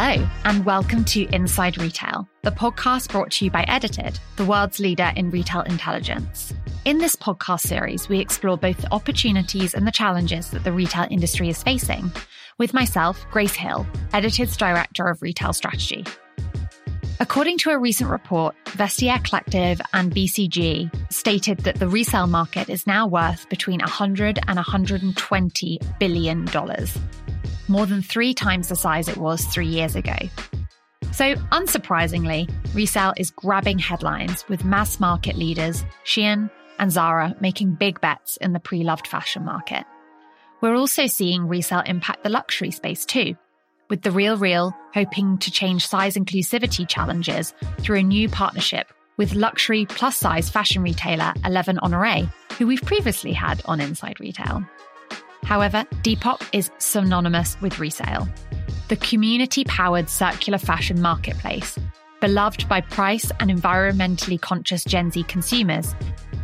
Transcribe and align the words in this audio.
Hello, 0.00 0.28
and 0.44 0.64
welcome 0.64 1.04
to 1.06 1.24
Inside 1.34 1.76
Retail, 1.76 2.28
the 2.42 2.52
podcast 2.52 3.10
brought 3.10 3.32
to 3.32 3.44
you 3.44 3.50
by 3.50 3.64
Edited, 3.66 4.20
the 4.36 4.44
world's 4.44 4.78
leader 4.78 5.10
in 5.16 5.28
retail 5.32 5.62
intelligence. 5.62 6.54
In 6.84 6.98
this 6.98 7.16
podcast 7.16 7.62
series, 7.62 8.08
we 8.08 8.20
explore 8.20 8.56
both 8.56 8.78
the 8.78 8.92
opportunities 8.92 9.74
and 9.74 9.84
the 9.84 9.90
challenges 9.90 10.52
that 10.52 10.62
the 10.62 10.70
retail 10.70 11.08
industry 11.10 11.48
is 11.48 11.64
facing, 11.64 12.12
with 12.58 12.72
myself, 12.72 13.26
Grace 13.32 13.56
Hill, 13.56 13.84
Edited's 14.12 14.56
Director 14.56 15.08
of 15.08 15.20
Retail 15.20 15.52
Strategy. 15.52 16.04
According 17.18 17.58
to 17.58 17.70
a 17.70 17.78
recent 17.80 18.08
report, 18.08 18.54
Vestiaire 18.66 19.24
Collective 19.24 19.80
and 19.94 20.14
BCG 20.14 21.12
stated 21.12 21.58
that 21.62 21.80
the 21.80 21.88
resale 21.88 22.28
market 22.28 22.68
is 22.68 22.86
now 22.86 23.08
worth 23.08 23.48
between 23.48 23.80
100 23.80 24.38
and 24.46 24.54
120 24.54 25.80
billion 25.98 26.44
dollars 26.44 26.96
more 27.68 27.86
than 27.86 28.02
three 28.02 28.34
times 28.34 28.68
the 28.68 28.76
size 28.76 29.08
it 29.08 29.16
was 29.16 29.44
three 29.44 29.66
years 29.66 29.96
ago. 29.96 30.16
So, 31.12 31.34
unsurprisingly, 31.34 32.48
resale 32.74 33.14
is 33.16 33.30
grabbing 33.30 33.78
headlines 33.78 34.46
with 34.48 34.64
mass 34.64 35.00
market 35.00 35.36
leaders 35.36 35.84
Shein 36.04 36.50
and 36.78 36.92
Zara 36.92 37.34
making 37.40 37.74
big 37.74 38.00
bets 38.00 38.36
in 38.36 38.52
the 38.52 38.60
pre 38.60 38.84
loved 38.84 39.06
fashion 39.06 39.44
market. 39.44 39.84
We're 40.60 40.76
also 40.76 41.06
seeing 41.06 41.48
resale 41.48 41.82
impact 41.86 42.24
the 42.24 42.30
luxury 42.30 42.70
space 42.70 43.04
too, 43.04 43.36
with 43.88 44.02
The 44.02 44.10
Real 44.10 44.36
Real 44.36 44.76
hoping 44.92 45.38
to 45.38 45.50
change 45.50 45.86
size 45.86 46.16
inclusivity 46.16 46.86
challenges 46.88 47.54
through 47.80 47.98
a 47.98 48.02
new 48.02 48.28
partnership 48.28 48.92
with 49.16 49.34
luxury 49.34 49.86
plus 49.86 50.16
size 50.16 50.48
fashion 50.48 50.82
retailer 50.82 51.32
11 51.44 51.78
Honore, 51.80 52.30
who 52.58 52.66
we've 52.66 52.82
previously 52.82 53.32
had 53.32 53.60
on 53.66 53.80
Inside 53.80 54.20
Retail. 54.20 54.64
However, 55.48 55.86
Depop 56.02 56.46
is 56.52 56.70
synonymous 56.76 57.58
with 57.62 57.78
resale. 57.78 58.28
The 58.88 58.96
community 58.96 59.64
powered 59.64 60.10
circular 60.10 60.58
fashion 60.58 61.00
marketplace, 61.00 61.78
beloved 62.20 62.68
by 62.68 62.82
price 62.82 63.32
and 63.40 63.50
environmentally 63.50 64.38
conscious 64.38 64.84
Gen 64.84 65.10
Z 65.10 65.22
consumers, 65.22 65.94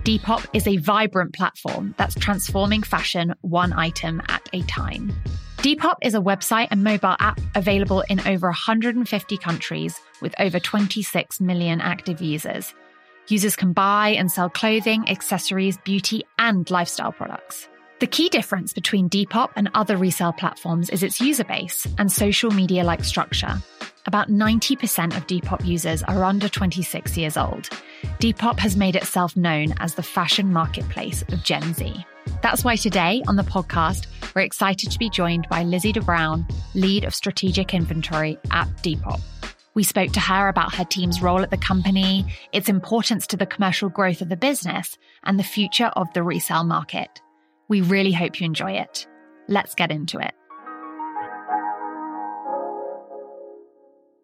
Depop 0.05 0.47
is 0.55 0.67
a 0.67 0.79
vibrant 0.79 1.35
platform 1.35 1.95
that's 1.99 2.15
transforming 2.15 2.83
fashion 2.83 3.35
one 3.43 3.75
item 3.75 4.23
at 4.29 4.49
a 4.55 4.63
time. 4.63 5.13
Depop 5.59 5.97
is 6.01 6.15
a 6.15 6.21
website 6.21 6.69
and 6.71 6.83
mobile 6.83 7.17
app 7.21 7.39
available 7.55 8.03
in 8.09 8.27
over 8.27 8.47
150 8.47 9.37
countries 9.37 10.01
with 10.23 10.35
over 10.39 10.59
26 10.59 11.43
million 11.43 11.83
active 11.83 12.23
users. 12.23 12.73
Users 13.29 13.55
can 13.55 13.75
buy 13.75 14.09
and 14.11 14.33
sell 14.33 14.49
clothing, 14.49 15.07
accessories, 15.11 15.77
beauty, 15.85 16.25
and 16.39 16.71
lifestyle 16.71 17.13
products. 17.13 17.69
The 18.01 18.09
key 18.09 18.29
difference 18.29 18.73
between 18.73 19.09
Depop 19.09 19.51
and 19.55 19.71
other 19.73 19.97
resale 19.97 20.33
platforms 20.33 20.91
is 20.91 21.05
its 21.05 21.21
user 21.21 21.45
base 21.45 21.87
and 21.97 22.11
social 22.11 22.51
media 22.51 22.83
like 22.83 23.05
structure. 23.05 23.55
About 24.07 24.29
90% 24.29 25.17
of 25.17 25.27
Depop 25.29 25.65
users 25.65 26.03
are 26.03 26.25
under 26.25 26.49
26 26.49 27.17
years 27.17 27.37
old. 27.37 27.71
Depop 28.19 28.59
has 28.59 28.77
made 28.77 28.97
itself 28.97 29.37
known 29.37 29.75
as 29.79 29.95
the 29.95 30.03
fashion 30.03 30.53
marketplace 30.53 31.23
of 31.29 31.45
Gen 31.45 31.73
Z. 31.73 32.05
That's 32.43 32.65
why 32.65 32.75
today 32.75 33.23
on 33.29 33.37
the 33.37 33.45
podcast, 33.45 34.07
we're 34.35 34.43
excited 34.43 34.91
to 34.91 34.99
be 34.99 35.09
joined 35.09 35.47
by 35.49 35.63
Lizzy 35.63 35.93
de 35.93 36.01
Bruin, 36.01 36.45
lead 36.75 37.05
of 37.05 37.15
strategic 37.15 37.73
inventory 37.75 38.39
at 38.51 38.67
Depop. 38.83 39.21
We 39.75 39.85
spoke 39.85 40.11
to 40.13 40.21
her 40.21 40.49
about 40.49 40.75
her 40.75 40.85
team's 40.85 41.23
role 41.23 41.43
at 41.43 41.51
the 41.51 41.57
company, 41.57 42.27
its 42.53 42.69
importance 42.69 43.27
to 43.29 43.37
the 43.37 43.47
commercial 43.47 43.89
growth 43.89 44.21
of 44.21 44.29
the 44.29 44.37
business, 44.37 44.99
and 45.23 45.39
the 45.39 45.45
future 45.45 45.91
of 45.97 46.13
the 46.13 46.25
resale 46.25 46.65
market. 46.65 47.21
We 47.69 47.81
really 47.81 48.13
hope 48.13 48.41
you 48.41 48.47
enjoy 48.47 48.73
it. 48.73 49.07
Let's 49.49 49.75
get 49.75 49.91
into 49.91 50.19
it. 50.19 50.33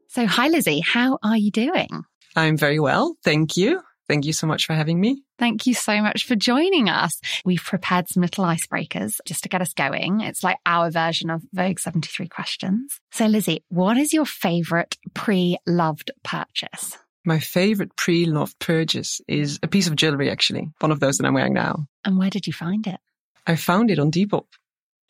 So, 0.08 0.26
hi, 0.26 0.48
Lizzy. 0.48 0.80
How 0.80 1.18
are 1.22 1.36
you 1.36 1.50
doing? 1.50 2.04
I'm 2.34 2.56
very 2.56 2.80
well. 2.80 3.16
Thank 3.22 3.56
you. 3.56 3.80
Thank 4.08 4.24
you 4.24 4.32
so 4.32 4.48
much 4.48 4.66
for 4.66 4.72
having 4.72 5.00
me. 5.00 5.22
Thank 5.38 5.68
you 5.68 5.74
so 5.74 6.02
much 6.02 6.26
for 6.26 6.34
joining 6.34 6.88
us. 6.88 7.12
We've 7.44 7.62
prepared 7.62 8.08
some 8.08 8.22
little 8.22 8.44
icebreakers 8.44 9.12
just 9.24 9.44
to 9.44 9.48
get 9.48 9.62
us 9.62 9.72
going. 9.72 10.20
It's 10.20 10.42
like 10.42 10.56
our 10.66 10.90
version 10.90 11.30
of 11.30 11.42
Vogue 11.52 11.78
73 11.78 12.26
questions. 12.26 12.98
So, 13.12 13.26
Lizzy, 13.26 13.64
what 13.68 13.96
is 13.96 14.12
your 14.12 14.26
favorite 14.26 14.96
pre 15.14 15.58
loved 15.64 16.10
purchase? 16.24 16.98
My 17.24 17.38
favorite 17.38 17.94
pre 17.94 18.24
loved 18.24 18.58
purchase 18.58 19.20
is 19.28 19.60
a 19.62 19.68
piece 19.68 19.86
of 19.86 19.94
jewelry, 19.94 20.28
actually, 20.28 20.72
one 20.80 20.90
of 20.90 20.98
those 20.98 21.18
that 21.18 21.26
I'm 21.26 21.34
wearing 21.34 21.54
now. 21.54 21.86
And 22.04 22.18
where 22.18 22.30
did 22.30 22.48
you 22.48 22.52
find 22.52 22.84
it? 22.88 22.98
I 23.50 23.56
found 23.56 23.90
it 23.90 23.98
on 23.98 24.12
Depop. 24.12 24.46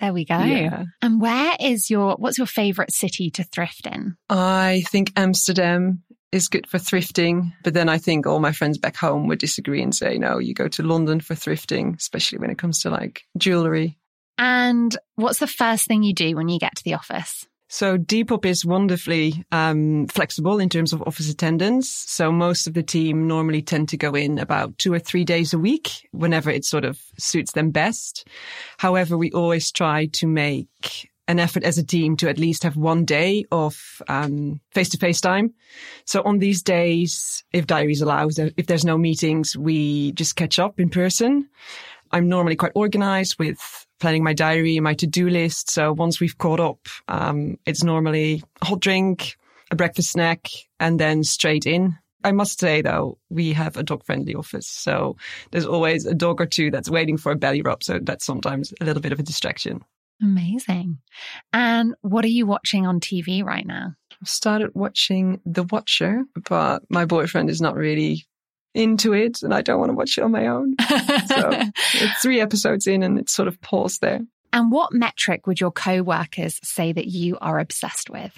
There 0.01 0.15
we 0.15 0.25
go. 0.25 0.39
Yeah. 0.39 0.85
And 1.03 1.21
where 1.21 1.55
is 1.61 1.91
your, 1.91 2.17
what's 2.17 2.39
your 2.39 2.47
favorite 2.47 2.91
city 2.91 3.31
to 3.33 3.45
thrift 3.45 3.87
in? 3.87 4.17
I 4.31 4.83
think 4.91 5.13
Amsterdam 5.15 6.03
is 6.33 6.49
good 6.49 6.67
for 6.67 6.79
thrifting. 6.79 7.53
But 7.63 7.75
then 7.75 7.91
I 7.91 7.99
think 7.99 8.27
all 8.27 8.41
my 8.41 8.53
friends 8.53 8.79
back 8.79 8.97
home 8.97 9.27
would 9.27 9.41
disagree 9.41 9.83
and 9.83 9.95
say, 9.95 10.17
no, 10.17 10.39
you 10.39 10.55
go 10.55 10.69
to 10.69 10.83
London 10.83 11.21
for 11.21 11.35
thrifting, 11.35 11.99
especially 11.99 12.39
when 12.39 12.51
it 12.51 12.57
comes 12.57 12.81
to 12.81 12.91
like 12.91 13.25
jewelry. 13.37 13.99
And 14.39 14.97
what's 15.17 15.39
the 15.39 15.47
first 15.47 15.87
thing 15.87 16.03
you 16.03 16.15
do 16.15 16.35
when 16.35 16.49
you 16.49 16.59
get 16.59 16.77
to 16.77 16.85
the 16.85 16.95
office? 16.95 17.47
So 17.73 17.97
Depop 17.97 18.45
is 18.45 18.65
wonderfully 18.65 19.45
um, 19.53 20.09
flexible 20.09 20.59
in 20.59 20.69
terms 20.69 20.93
of 20.93 21.03
office 21.03 21.31
attendance. 21.31 21.89
So 21.89 22.33
most 22.33 22.67
of 22.67 22.75
the 22.75 22.83
team 22.83 23.29
normally 23.29 23.63
tend 23.63 23.89
to 23.91 23.97
go 23.97 24.13
in 24.15 24.41
about 24.41 24.77
two 24.77 24.93
or 24.93 24.99
three 24.99 25.25
days 25.25 25.55
a 25.55 25.59
week, 25.59 26.09
whenever 26.11 26.51
it 26.51 26.65
sort 26.65 26.85
of 26.85 27.01
suits 27.17 27.53
them 27.53 27.71
best. 27.71 28.27
However, 28.79 29.17
we 29.17 29.31
always 29.31 29.71
try 29.71 30.07
to 30.15 30.27
make 30.27 31.09
an 31.29 31.39
effort 31.39 31.63
as 31.63 31.79
a 31.79 31.85
team 31.85 32.17
to 32.17 32.29
at 32.29 32.41
least 32.41 32.65
have 32.65 32.77
one 32.77 33.05
day 33.05 33.45
of 33.53 33.77
face 34.73 34.89
to 34.89 34.99
face 34.99 35.21
time. 35.21 35.55
So 36.07 36.23
on 36.25 36.41
these 36.41 36.65
days, 36.65 37.45
if 37.53 37.69
diaries 37.69 38.03
allow, 38.03 38.29
if 38.37 38.67
there's 38.67 38.85
no 38.85 38.99
meetings, 38.99 39.57
we 39.57 40.11
just 40.13 40.35
catch 40.35 40.59
up 40.59 40.81
in 40.81 40.91
person. 40.91 41.49
I'm 42.11 42.29
normally 42.29 42.57
quite 42.57 42.73
organized 42.75 43.39
with 43.39 43.87
planning 44.01 44.25
my 44.25 44.33
diary, 44.33 44.81
my 44.81 44.95
to-do 44.95 45.29
list. 45.29 45.71
So 45.71 45.93
once 45.93 46.19
we've 46.19 46.37
caught 46.39 46.61
up, 46.61 46.89
um, 47.09 47.59
it's 47.67 47.85
normally 47.85 48.43
a 48.63 48.65
hot 48.65 48.81
drink, 48.81 49.37
a 49.71 49.77
breakfast 49.77 50.11
snack, 50.11 50.49
and 50.81 50.99
then 50.99 51.23
straight 51.23 51.67
in. 51.67 51.97
I 52.23 52.33
must 52.33 52.61
say 52.61 52.83
though, 52.83 53.19
we 53.31 53.53
have 53.53 53.77
a 53.77 53.83
dog 53.83 54.05
friendly 54.05 54.35
office. 54.35 54.67
So 54.67 55.17
there's 55.53 55.67
always 55.67 56.05
a 56.05 56.15
dog 56.15 56.41
or 56.41 56.47
two 56.47 56.71
that's 56.71 56.91
waiting 56.91 57.17
for 57.17 57.33
a 57.33 57.37
belly 57.37 57.63
rub. 57.63 57.83
So 57.83 57.99
that's 58.03 58.27
sometimes 58.27 58.75
a 58.81 58.85
little 58.85 59.01
bit 59.01 59.13
of 59.13 59.21
a 59.21 59.23
distraction. 59.23 59.83
Amazing. 60.23 60.99
And 61.53 61.95
what 62.03 62.25
are 62.25 62.29
you 62.29 62.45
watching 62.45 62.87
on 62.87 63.01
TV 63.01 63.43
right 63.43 63.67
now? 63.67 63.95
I've 64.21 64.29
started 64.29 64.71
watching 64.75 65.41
The 65.47 65.63
Watcher, 65.63 66.25
but 66.49 66.83
my 66.91 67.07
boyfriend 67.07 67.49
is 67.49 67.63
not 67.63 67.75
really 67.75 68.27
into 68.75 69.13
it 69.13 69.43
and 69.43 69.53
I 69.53 69.63
don't 69.63 69.79
want 69.79 69.91
to 69.91 69.95
watch 69.95 70.17
it 70.19 70.23
on 70.23 70.31
my 70.31 70.47
own. 70.47 70.75
so 70.79 71.51
it's 71.95 72.23
three 72.23 72.41
episodes 72.41 72.87
in 72.87 73.03
and 73.03 73.19
it's 73.19 73.33
sort 73.33 73.49
of 73.49 73.61
paused 73.61 74.01
there. 74.01 74.21
And 74.53 74.73
what 74.73 74.93
metric 74.93 75.47
would 75.47 75.61
your 75.61 75.71
co-workers 75.71 76.59
say 76.63 76.93
that 76.93 77.07
you 77.07 77.39
are 77.41 77.59
obsessed 77.59 78.11
with? 78.11 78.37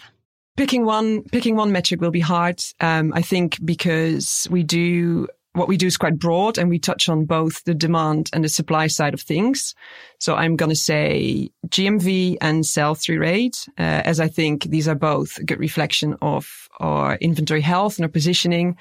Picking 0.57 0.85
one, 0.85 1.23
picking 1.23 1.57
one 1.57 1.73
metric 1.73 2.01
will 2.01 2.11
be 2.11 2.21
hard. 2.21 2.63
Um, 2.81 3.13
I 3.15 3.23
think 3.23 3.59
because 3.65 4.47
we 4.51 4.63
do 4.63 5.29
what 5.55 5.69
we 5.69 5.77
do 5.77 5.87
is 5.87 5.97
quite 5.97 6.19
broad 6.19 6.57
and 6.57 6.71
we 6.71 6.79
touch 6.79 7.09
on 7.09 7.25
both 7.25 7.63
the 7.65 7.75
demand 7.75 8.31
and 8.33 8.43
the 8.43 8.49
supply 8.49 8.87
side 8.87 9.15
of 9.15 9.21
things. 9.21 9.75
So 10.19 10.35
I'm 10.35 10.57
going 10.57 10.71
to 10.71 10.77
say 10.77 11.51
GMV 11.69 12.39
and 12.41 12.65
sell 12.65 12.95
through 12.95 13.21
rate, 13.21 13.69
uh, 13.79 14.03
as 14.05 14.19
I 14.19 14.29
think 14.29 14.65
these 14.65 14.89
are 14.89 14.95
both 14.95 15.39
a 15.39 15.45
good 15.45 15.61
reflection 15.61 16.17
of 16.23 16.69
our 16.81 17.17
inventory 17.17 17.61
health 17.61 17.99
and 17.99 18.05
our 18.05 18.11
positioning. 18.11 18.77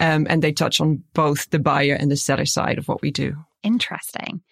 Um, 0.00 0.26
and 0.28 0.42
they 0.42 0.52
touch 0.52 0.80
on 0.80 1.02
both 1.14 1.50
the 1.50 1.58
buyer 1.58 1.94
and 1.94 2.10
the 2.10 2.16
seller 2.16 2.46
side 2.46 2.78
of 2.78 2.88
what 2.88 3.02
we 3.02 3.10
do. 3.10 3.34
Interesting. 3.62 4.42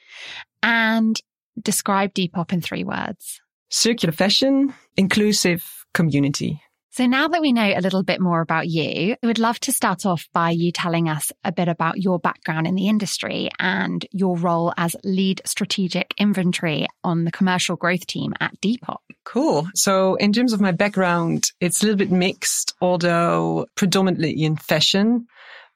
And 0.63 1.21
describe 1.61 2.15
Depop 2.15 2.53
in 2.53 2.61
three 2.61 2.85
words. 2.85 3.41
Circular 3.71 4.13
fashion, 4.13 4.75
inclusive 4.97 5.87
community. 5.95 6.61
So 6.97 7.05
now 7.05 7.29
that 7.29 7.43
we 7.43 7.53
know 7.53 7.75
a 7.77 7.83
little 7.83 8.03
bit 8.03 8.23
more 8.23 8.41
about 8.41 8.69
you, 8.69 9.17
would 9.23 9.39
love 9.39 9.61
to 9.61 9.71
start 9.71 10.07
off 10.07 10.31
by 10.33 10.49
you 10.49 10.73
telling 10.73 11.11
us 11.11 11.31
a 11.45 11.53
bit 11.53 11.69
about 11.69 11.99
your 11.99 12.19
background 12.19 12.67
in 12.67 12.75
the 12.75 12.89
industry 12.89 13.51
and 13.59 14.07
your 14.13 14.39
role 14.39 14.73
as 14.79 14.97
lead 15.05 15.43
strategic 15.45 16.15
inventory 16.17 16.87
on 17.05 17.25
the 17.25 17.31
commercial 17.31 17.77
growth 17.77 18.07
team 18.07 18.33
at 18.41 18.59
Depop. 18.63 19.01
Cool. 19.27 19.69
So 19.75 20.15
in 20.15 20.33
terms 20.33 20.55
of 20.55 20.63
my 20.63 20.73
background, 20.73 21.51
it's 21.61 21.83
a 21.83 21.85
little 21.85 21.99
bit 21.99 22.11
mixed, 22.11 22.73
although 22.81 23.67
predominantly 23.75 24.43
in 24.43 24.57
fashion. 24.57 25.27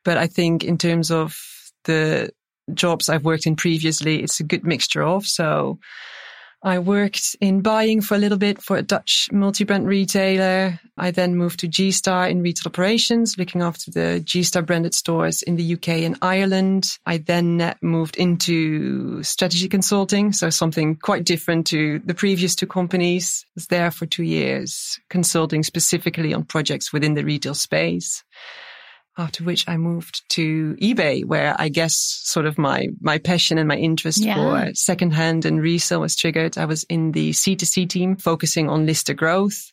But 0.07 0.17
I 0.17 0.27
think 0.27 0.65
in 0.65 0.79
terms 0.79 1.11
of 1.11 1.37
the 1.85 2.31
jobs 2.73 3.11
I've 3.11 3.27
worked 3.27 3.47
in 3.47 3.57
previously, 3.57 4.23
it's 4.23 4.41
a 4.41 4.45
good 4.45 4.65
mixture 4.65 5.03
of. 5.03 5.27
So 5.27 5.81
I 6.62 6.79
worked 6.79 7.37
in 7.41 7.62
buying 7.62 8.03
for 8.03 8.15
a 8.15 8.19
little 8.19 8.37
bit 8.37 8.61
for 8.61 8.77
a 8.77 8.83
Dutch 8.83 9.31
multi-brand 9.33 9.87
retailer. 9.87 10.79
I 10.99 11.11
then 11.11 11.35
moved 11.35 11.61
to 11.61 11.69
G-Star 11.69 12.29
in 12.29 12.43
retail 12.43 12.65
operations, 12.67 13.39
looking 13.39 13.62
after 13.62 13.91
the 13.91 14.21
G-Star 14.21 14.61
branded 14.62 14.95
stores 14.95 15.43
in 15.43 15.57
the 15.57 15.75
UK 15.75 15.89
and 15.89 16.19
Ireland. 16.21 16.99
I 17.07 17.17
then 17.17 17.62
uh, 17.62 17.75
moved 17.81 18.17
into 18.19 19.23
strategy 19.23 19.69
consulting. 19.71 20.33
So 20.33 20.51
something 20.51 20.97
quite 20.97 21.25
different 21.25 21.67
to 21.69 22.01
the 22.01 22.15
previous 22.15 22.55
two 22.55 22.67
companies. 22.67 23.47
I 23.49 23.53
was 23.55 23.67
there 23.69 23.91
for 23.91 24.05
two 24.05 24.25
years, 24.25 25.01
consulting 25.09 25.62
specifically 25.62 26.35
on 26.35 26.45
projects 26.45 26.93
within 26.93 27.15
the 27.15 27.25
retail 27.25 27.55
space 27.55 28.23
after 29.19 29.45
which 29.45 29.69
I 29.69 29.77
moved 29.77 30.23
to 30.31 30.77
eBay, 30.81 31.25
where 31.25 31.55
I 31.59 31.69
guess 31.69 31.95
sort 31.97 32.47
of 32.47 32.59
my, 32.59 32.89
my 33.01 33.19
passion 33.19 33.59
and 33.59 33.69
my 33.69 33.77
interest 33.77 34.19
yeah. 34.19 34.35
for 34.35 34.75
secondhand 34.75 35.45
and 35.45 35.61
resale 35.61 36.01
was 36.01 36.17
triggered. 36.17 36.57
I 36.57 36.65
was 36.65 36.85
in 36.85 37.12
the 37.12 37.31
C2C 37.31 37.89
team 37.89 38.17
focusing 38.17 38.69
on 38.69 38.87
lister 38.87 39.15
growth. 39.15 39.73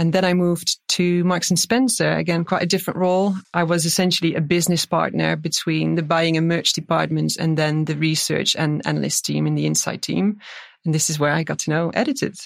And 0.00 0.12
then 0.12 0.24
I 0.24 0.32
moved 0.32 0.78
to 0.90 1.24
Marks 1.24 1.50
and 1.50 1.58
Spencer, 1.58 2.12
again, 2.12 2.44
quite 2.44 2.62
a 2.62 2.66
different 2.66 3.00
role. 3.00 3.34
I 3.52 3.64
was 3.64 3.84
essentially 3.84 4.36
a 4.36 4.40
business 4.40 4.86
partner 4.86 5.34
between 5.34 5.96
the 5.96 6.04
buying 6.04 6.36
and 6.36 6.46
merch 6.46 6.72
departments 6.72 7.36
and 7.36 7.58
then 7.58 7.84
the 7.84 7.96
research 7.96 8.54
and 8.54 8.80
analyst 8.86 9.24
team 9.24 9.46
in 9.48 9.56
the 9.56 9.66
insight 9.66 10.02
team. 10.02 10.38
And 10.84 10.94
this 10.94 11.10
is 11.10 11.18
where 11.18 11.32
I 11.32 11.42
got 11.42 11.58
to 11.60 11.70
know 11.70 11.90
Edited. 11.90 12.36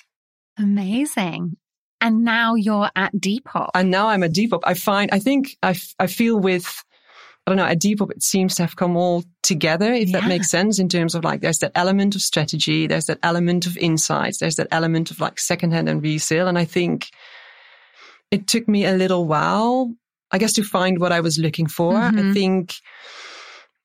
Amazing. 0.58 1.56
And 2.02 2.24
now 2.24 2.56
you're 2.56 2.90
at 2.94 3.14
Depop. 3.14 3.70
And 3.74 3.90
now 3.90 4.08
I'm 4.08 4.22
at 4.24 4.32
Depop. 4.32 4.60
I 4.64 4.74
find, 4.74 5.10
I 5.12 5.20
think 5.20 5.56
I, 5.62 5.74
I 5.98 6.08
feel 6.08 6.38
with, 6.38 6.84
I 7.46 7.50
don't 7.50 7.56
know, 7.56 7.64
at 7.64 7.80
Depop, 7.80 8.10
it 8.10 8.22
seems 8.22 8.56
to 8.56 8.62
have 8.64 8.76
come 8.76 8.96
all 8.96 9.24
together, 9.42 9.92
if 9.92 10.08
yeah. 10.08 10.20
that 10.20 10.28
makes 10.28 10.50
sense, 10.50 10.78
in 10.78 10.88
terms 10.88 11.14
of 11.14 11.24
like, 11.24 11.40
there's 11.40 11.58
that 11.58 11.72
element 11.74 12.14
of 12.14 12.22
strategy, 12.22 12.86
there's 12.86 13.06
that 13.06 13.20
element 13.22 13.66
of 13.66 13.76
insights, 13.76 14.38
there's 14.38 14.56
that 14.56 14.68
element 14.70 15.10
of 15.10 15.20
like 15.20 15.38
secondhand 15.38 15.88
and 15.88 16.02
resale. 16.02 16.48
And 16.48 16.58
I 16.58 16.64
think 16.64 17.08
it 18.30 18.46
took 18.46 18.68
me 18.68 18.84
a 18.84 18.92
little 18.92 19.26
while, 19.26 19.94
I 20.30 20.38
guess, 20.38 20.54
to 20.54 20.64
find 20.64 20.98
what 20.98 21.12
I 21.12 21.20
was 21.20 21.38
looking 21.38 21.66
for. 21.66 21.94
Mm-hmm. 21.94 22.30
I 22.30 22.32
think 22.32 22.74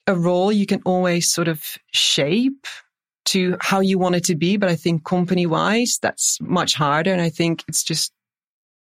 a 0.07 0.15
role 0.15 0.51
you 0.51 0.65
can 0.65 0.81
always 0.85 1.31
sort 1.31 1.47
of 1.47 1.63
shape 1.93 2.65
to 3.27 3.57
how 3.61 3.79
you 3.79 3.99
want 3.99 4.15
it 4.15 4.25
to 4.25 4.35
be. 4.35 4.57
But 4.57 4.69
I 4.69 4.75
think 4.75 5.03
company 5.03 5.45
wise, 5.45 5.99
that's 6.01 6.39
much 6.41 6.73
harder. 6.73 7.11
And 7.11 7.21
I 7.21 7.29
think 7.29 7.63
it's 7.67 7.83
just 7.83 8.11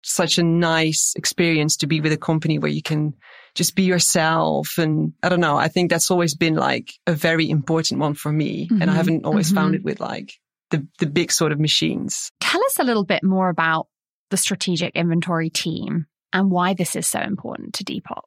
such 0.04 0.38
a 0.38 0.42
nice 0.42 1.14
experience 1.16 1.76
to 1.78 1.86
be 1.86 2.00
with 2.00 2.12
a 2.12 2.16
company 2.16 2.58
where 2.58 2.70
you 2.70 2.82
can 2.82 3.14
just 3.54 3.76
be 3.76 3.84
yourself. 3.84 4.78
And 4.78 5.12
I 5.22 5.28
don't 5.28 5.40
know. 5.40 5.56
I 5.56 5.68
think 5.68 5.90
that's 5.90 6.10
always 6.10 6.34
been 6.34 6.54
like 6.54 6.92
a 7.06 7.12
very 7.12 7.48
important 7.48 8.00
one 8.00 8.14
for 8.14 8.32
me. 8.32 8.66
Mm-hmm. 8.66 8.82
And 8.82 8.84
I 8.84 8.86
mm-hmm. 8.86 8.96
haven't 8.96 9.24
always 9.24 9.48
mm-hmm. 9.48 9.56
found 9.56 9.74
it 9.74 9.84
with 9.84 10.00
like 10.00 10.34
the, 10.70 10.86
the 10.98 11.06
big 11.06 11.30
sort 11.30 11.52
of 11.52 11.60
machines. 11.60 12.30
Tell 12.40 12.64
us 12.64 12.78
a 12.78 12.84
little 12.84 13.04
bit 13.04 13.22
more 13.22 13.48
about 13.48 13.86
the 14.30 14.36
strategic 14.36 14.96
inventory 14.96 15.50
team 15.50 16.06
and 16.32 16.50
why 16.50 16.74
this 16.74 16.96
is 16.96 17.06
so 17.06 17.20
important 17.20 17.74
to 17.74 17.84
Depop. 17.84 18.22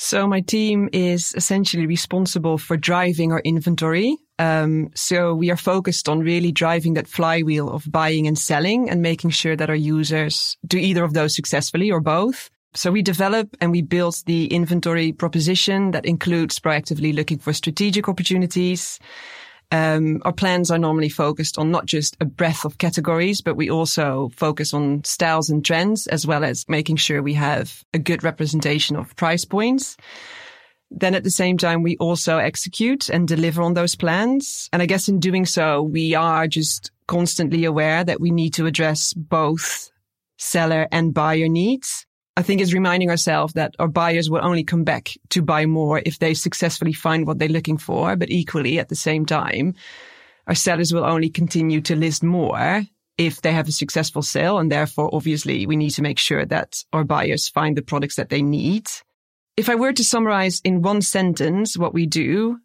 So 0.00 0.28
my 0.28 0.40
team 0.40 0.88
is 0.92 1.34
essentially 1.36 1.84
responsible 1.84 2.56
for 2.56 2.76
driving 2.76 3.32
our 3.32 3.40
inventory. 3.40 4.16
Um, 4.38 4.90
so 4.94 5.34
we 5.34 5.50
are 5.50 5.56
focused 5.56 6.08
on 6.08 6.20
really 6.20 6.52
driving 6.52 6.94
that 6.94 7.08
flywheel 7.08 7.68
of 7.68 7.84
buying 7.90 8.28
and 8.28 8.38
selling 8.38 8.88
and 8.88 9.02
making 9.02 9.30
sure 9.30 9.56
that 9.56 9.68
our 9.68 9.74
users 9.74 10.56
do 10.64 10.78
either 10.78 11.02
of 11.02 11.14
those 11.14 11.34
successfully 11.34 11.90
or 11.90 12.00
both. 12.00 12.48
So 12.74 12.92
we 12.92 13.02
develop 13.02 13.56
and 13.60 13.72
we 13.72 13.82
build 13.82 14.22
the 14.26 14.46
inventory 14.46 15.10
proposition 15.10 15.90
that 15.90 16.06
includes 16.06 16.60
proactively 16.60 17.12
looking 17.12 17.38
for 17.38 17.52
strategic 17.52 18.08
opportunities, 18.08 19.00
um, 19.70 20.22
our 20.24 20.32
plans 20.32 20.70
are 20.70 20.78
normally 20.78 21.10
focused 21.10 21.58
on 21.58 21.70
not 21.70 21.84
just 21.86 22.16
a 22.20 22.24
breadth 22.24 22.64
of 22.64 22.78
categories, 22.78 23.40
but 23.40 23.56
we 23.56 23.70
also 23.70 24.30
focus 24.34 24.72
on 24.72 25.04
styles 25.04 25.50
and 25.50 25.64
trends, 25.64 26.06
as 26.06 26.26
well 26.26 26.42
as 26.42 26.64
making 26.68 26.96
sure 26.96 27.22
we 27.22 27.34
have 27.34 27.84
a 27.92 27.98
good 27.98 28.24
representation 28.24 28.96
of 28.96 29.14
price 29.16 29.44
points. 29.44 29.96
Then 30.90 31.14
at 31.14 31.22
the 31.22 31.30
same 31.30 31.58
time, 31.58 31.82
we 31.82 31.98
also 31.98 32.38
execute 32.38 33.10
and 33.10 33.28
deliver 33.28 33.62
on 33.62 33.74
those 33.74 33.94
plans. 33.94 34.70
And 34.72 34.80
I 34.80 34.86
guess 34.86 35.08
in 35.08 35.20
doing 35.20 35.44
so, 35.44 35.82
we 35.82 36.14
are 36.14 36.46
just 36.46 36.90
constantly 37.06 37.64
aware 37.64 38.04
that 38.04 38.20
we 38.20 38.30
need 38.30 38.54
to 38.54 38.66
address 38.66 39.12
both 39.12 39.90
seller 40.38 40.88
and 40.90 41.12
buyer 41.12 41.48
needs. 41.48 42.06
I 42.38 42.42
think 42.42 42.60
is 42.60 42.72
reminding 42.72 43.10
ourselves 43.10 43.54
that 43.54 43.74
our 43.80 43.88
buyers 43.88 44.30
will 44.30 44.44
only 44.44 44.62
come 44.62 44.84
back 44.84 45.10
to 45.30 45.42
buy 45.42 45.66
more 45.66 46.00
if 46.06 46.20
they 46.20 46.34
successfully 46.34 46.92
find 46.92 47.26
what 47.26 47.40
they're 47.40 47.48
looking 47.48 47.78
for. 47.78 48.14
But 48.14 48.30
equally, 48.30 48.78
at 48.78 48.88
the 48.88 48.94
same 48.94 49.26
time, 49.26 49.74
our 50.46 50.54
sellers 50.54 50.94
will 50.94 51.04
only 51.04 51.30
continue 51.30 51.80
to 51.80 51.96
list 51.96 52.22
more 52.22 52.84
if 53.16 53.42
they 53.42 53.50
have 53.52 53.66
a 53.66 53.72
successful 53.72 54.22
sale. 54.22 54.60
And 54.60 54.70
therefore, 54.70 55.12
obviously, 55.12 55.66
we 55.66 55.74
need 55.74 55.90
to 55.90 56.02
make 56.02 56.20
sure 56.20 56.46
that 56.46 56.84
our 56.92 57.02
buyers 57.02 57.48
find 57.48 57.76
the 57.76 57.82
products 57.82 58.14
that 58.14 58.28
they 58.28 58.40
need. 58.40 58.86
If 59.56 59.68
I 59.68 59.74
were 59.74 59.92
to 59.92 60.04
summarize 60.04 60.60
in 60.62 60.82
one 60.82 61.02
sentence 61.02 61.76
what 61.76 61.92
we 61.92 62.06
do, 62.06 62.60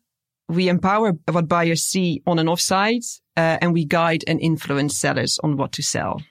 we 0.49 0.69
empower 0.69 1.13
what 1.31 1.47
buyers 1.47 1.81
see 1.81 2.21
on 2.27 2.37
and 2.37 2.47
off 2.47 2.61
site, 2.61 3.05
uh, 3.35 3.57
and 3.59 3.73
we 3.73 3.85
guide 3.85 4.23
and 4.27 4.39
influence 4.39 4.99
sellers 4.99 5.39
on 5.43 5.57
what 5.57 5.71
to 5.71 5.81
sell. 5.81 6.21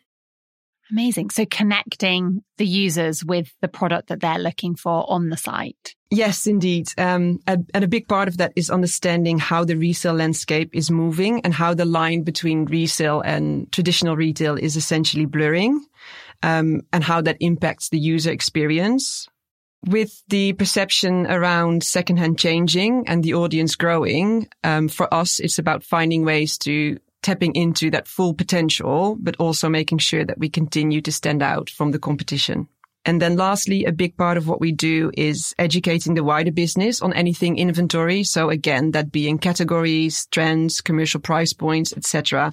Amazing. 0.92 1.30
So 1.30 1.46
connecting 1.46 2.44
the 2.58 2.66
users 2.66 3.24
with 3.24 3.50
the 3.62 3.68
product 3.68 4.08
that 4.08 4.20
they're 4.20 4.38
looking 4.38 4.74
for 4.74 5.10
on 5.10 5.30
the 5.30 5.38
site. 5.38 5.94
Yes, 6.10 6.46
indeed. 6.46 6.88
Um, 6.98 7.38
and, 7.46 7.70
and, 7.72 7.82
a 7.82 7.88
big 7.88 8.06
part 8.06 8.28
of 8.28 8.36
that 8.36 8.52
is 8.54 8.68
understanding 8.68 9.38
how 9.38 9.64
the 9.64 9.78
resale 9.78 10.12
landscape 10.12 10.68
is 10.74 10.90
moving 10.90 11.40
and 11.40 11.54
how 11.54 11.72
the 11.72 11.86
line 11.86 12.22
between 12.22 12.66
resale 12.66 13.22
and 13.22 13.72
traditional 13.72 14.14
retail 14.14 14.56
is 14.56 14.76
essentially 14.76 15.24
blurring, 15.24 15.82
um, 16.42 16.82
and 16.92 17.02
how 17.02 17.22
that 17.22 17.38
impacts 17.40 17.88
the 17.88 17.98
user 17.98 18.30
experience. 18.30 19.26
With 19.86 20.22
the 20.28 20.52
perception 20.52 21.26
around 21.26 21.82
secondhand 21.82 22.38
changing 22.38 23.04
and 23.08 23.24
the 23.24 23.34
audience 23.34 23.74
growing, 23.74 24.48
um, 24.62 24.88
for 24.88 25.12
us, 25.12 25.40
it's 25.40 25.58
about 25.58 25.82
finding 25.82 26.26
ways 26.26 26.58
to 26.58 26.98
tapping 27.22 27.54
into 27.54 27.90
that 27.90 28.08
full 28.08 28.34
potential, 28.34 29.16
but 29.20 29.36
also 29.36 29.68
making 29.68 29.98
sure 29.98 30.24
that 30.24 30.38
we 30.38 30.48
continue 30.48 31.00
to 31.00 31.12
stand 31.12 31.42
out 31.42 31.70
from 31.70 31.92
the 31.92 31.98
competition. 31.98 32.68
And 33.04 33.20
then 33.20 33.36
lastly, 33.36 33.84
a 33.84 33.92
big 33.92 34.16
part 34.16 34.36
of 34.36 34.46
what 34.46 34.60
we 34.60 34.70
do 34.70 35.10
is 35.16 35.54
educating 35.58 36.14
the 36.14 36.22
wider 36.22 36.52
business 36.52 37.02
on 37.02 37.12
anything 37.12 37.58
inventory. 37.58 38.22
So 38.22 38.48
again, 38.48 38.92
that 38.92 39.10
being 39.10 39.38
categories, 39.38 40.26
trends, 40.26 40.80
commercial 40.80 41.20
price 41.20 41.52
points, 41.52 41.92
etc. 41.96 42.52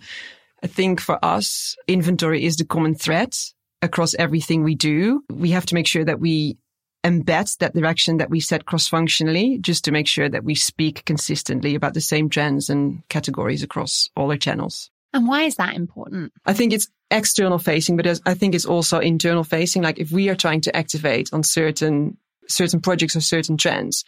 I 0.63 0.67
think 0.67 1.01
for 1.01 1.23
us, 1.23 1.75
inventory 1.87 2.45
is 2.45 2.57
the 2.57 2.65
common 2.65 2.95
thread 2.95 3.35
across 3.81 4.15
everything 4.15 4.63
we 4.63 4.75
do. 4.75 5.23
We 5.29 5.51
have 5.51 5.67
to 5.67 5.75
make 5.75 5.87
sure 5.87 6.03
that 6.03 6.19
we 6.19 6.57
embed 7.03 7.57
that 7.57 7.73
direction 7.73 8.17
that 8.17 8.29
we 8.29 8.39
set 8.39 8.65
cross 8.65 8.87
functionally 8.87 9.57
just 9.59 9.85
to 9.85 9.91
make 9.91 10.07
sure 10.07 10.29
that 10.29 10.43
we 10.43 10.55
speak 10.55 11.05
consistently 11.05 11.75
about 11.75 11.93
the 11.93 12.01
same 12.01 12.29
trends 12.29 12.69
and 12.69 13.07
categories 13.09 13.63
across 13.63 14.09
all 14.15 14.31
our 14.31 14.37
channels. 14.37 14.91
And 15.13 15.27
why 15.27 15.43
is 15.43 15.55
that 15.55 15.75
important? 15.75 16.33
I 16.45 16.53
think 16.53 16.73
it's 16.73 16.89
external 17.09 17.57
facing, 17.57 17.97
but 17.97 18.21
I 18.25 18.33
think 18.33 18.53
it's 18.53 18.65
also 18.65 18.99
internal 18.99 19.43
facing. 19.43 19.81
Like 19.81 19.99
if 19.99 20.11
we 20.11 20.29
are 20.29 20.35
trying 20.35 20.61
to 20.61 20.75
activate 20.75 21.29
on 21.33 21.43
certain, 21.43 22.17
certain 22.47 22.81
projects 22.81 23.15
or 23.15 23.21
certain 23.21 23.57
trends, 23.57 24.03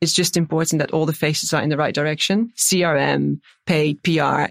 it's 0.00 0.14
just 0.14 0.36
important 0.36 0.80
that 0.80 0.92
all 0.92 1.06
the 1.06 1.12
faces 1.12 1.52
are 1.52 1.62
in 1.62 1.68
the 1.68 1.76
right 1.76 1.94
direction. 1.94 2.52
CRM, 2.56 3.40
paid, 3.66 4.02
PR, 4.02 4.46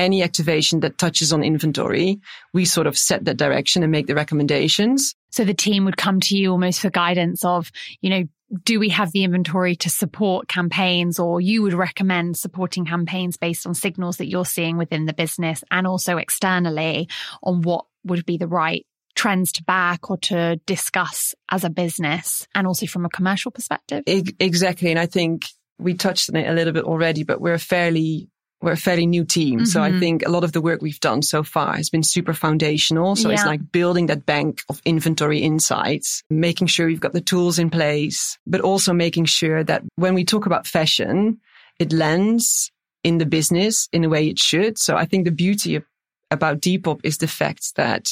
any 0.00 0.22
activation 0.22 0.80
that 0.80 0.98
touches 0.98 1.32
on 1.32 1.42
inventory, 1.42 2.20
we 2.52 2.64
sort 2.64 2.86
of 2.86 2.98
set 2.98 3.24
that 3.24 3.36
direction 3.36 3.82
and 3.82 3.92
make 3.92 4.06
the 4.06 4.14
recommendations. 4.14 5.14
So 5.30 5.44
the 5.44 5.54
team 5.54 5.84
would 5.84 5.96
come 5.96 6.20
to 6.20 6.36
you 6.36 6.50
almost 6.50 6.80
for 6.80 6.90
guidance 6.90 7.44
of, 7.44 7.70
you 8.00 8.10
know, 8.10 8.24
do 8.64 8.80
we 8.80 8.88
have 8.88 9.12
the 9.12 9.22
inventory 9.22 9.76
to 9.76 9.88
support 9.88 10.48
campaigns 10.48 11.20
or 11.20 11.40
you 11.40 11.62
would 11.62 11.72
recommend 11.72 12.36
supporting 12.36 12.84
campaigns 12.84 13.36
based 13.36 13.66
on 13.66 13.74
signals 13.74 14.16
that 14.16 14.26
you're 14.26 14.44
seeing 14.44 14.76
within 14.76 15.06
the 15.06 15.12
business 15.12 15.62
and 15.70 15.86
also 15.86 16.16
externally 16.16 17.08
on 17.42 17.62
what 17.62 17.84
would 18.04 18.26
be 18.26 18.38
the 18.38 18.48
right 18.48 18.84
trends 19.14 19.52
to 19.52 19.64
back 19.64 20.10
or 20.10 20.16
to 20.16 20.56
discuss 20.66 21.34
as 21.50 21.62
a 21.62 21.70
business 21.70 22.46
and 22.54 22.66
also 22.66 22.86
from 22.86 23.04
a 23.04 23.10
commercial 23.10 23.50
perspective? 23.50 24.02
Exactly. 24.06 24.90
And 24.90 24.98
I 24.98 25.06
think 25.06 25.46
we 25.78 25.94
touched 25.94 26.30
on 26.30 26.36
it 26.36 26.48
a 26.48 26.52
little 26.52 26.72
bit 26.72 26.84
already, 26.84 27.22
but 27.22 27.40
we're 27.40 27.54
a 27.54 27.58
fairly 27.58 28.28
we're 28.62 28.72
a 28.72 28.76
fairly 28.76 29.06
new 29.06 29.24
team. 29.24 29.60
Mm-hmm. 29.60 29.64
So 29.66 29.82
I 29.82 29.90
mm-hmm. 29.90 30.00
think 30.00 30.26
a 30.26 30.30
lot 30.30 30.44
of 30.44 30.52
the 30.52 30.60
work 30.60 30.82
we've 30.82 31.00
done 31.00 31.22
so 31.22 31.42
far 31.42 31.76
has 31.76 31.88
been 31.88 32.02
super 32.02 32.34
foundational. 32.34 33.16
So 33.16 33.28
yeah. 33.28 33.34
it's 33.34 33.46
like 33.46 33.72
building 33.72 34.06
that 34.06 34.26
bank 34.26 34.62
of 34.68 34.82
inventory 34.84 35.40
insights, 35.40 36.22
making 36.28 36.66
sure 36.66 36.88
you've 36.88 37.00
got 37.00 37.12
the 37.12 37.20
tools 37.20 37.58
in 37.58 37.70
place, 37.70 38.38
but 38.46 38.60
also 38.60 38.92
making 38.92 39.24
sure 39.24 39.64
that 39.64 39.82
when 39.96 40.14
we 40.14 40.24
talk 40.24 40.46
about 40.46 40.66
fashion, 40.66 41.40
it 41.78 41.92
lands 41.92 42.70
in 43.02 43.16
the 43.16 43.26
business 43.26 43.88
in 43.92 44.04
a 44.04 44.08
way 44.08 44.28
it 44.28 44.38
should. 44.38 44.78
So 44.78 44.96
I 44.96 45.06
think 45.06 45.24
the 45.24 45.30
beauty 45.30 45.76
of, 45.76 45.84
about 46.30 46.60
Depop 46.60 47.00
is 47.02 47.18
the 47.18 47.26
fact 47.26 47.76
that 47.76 48.10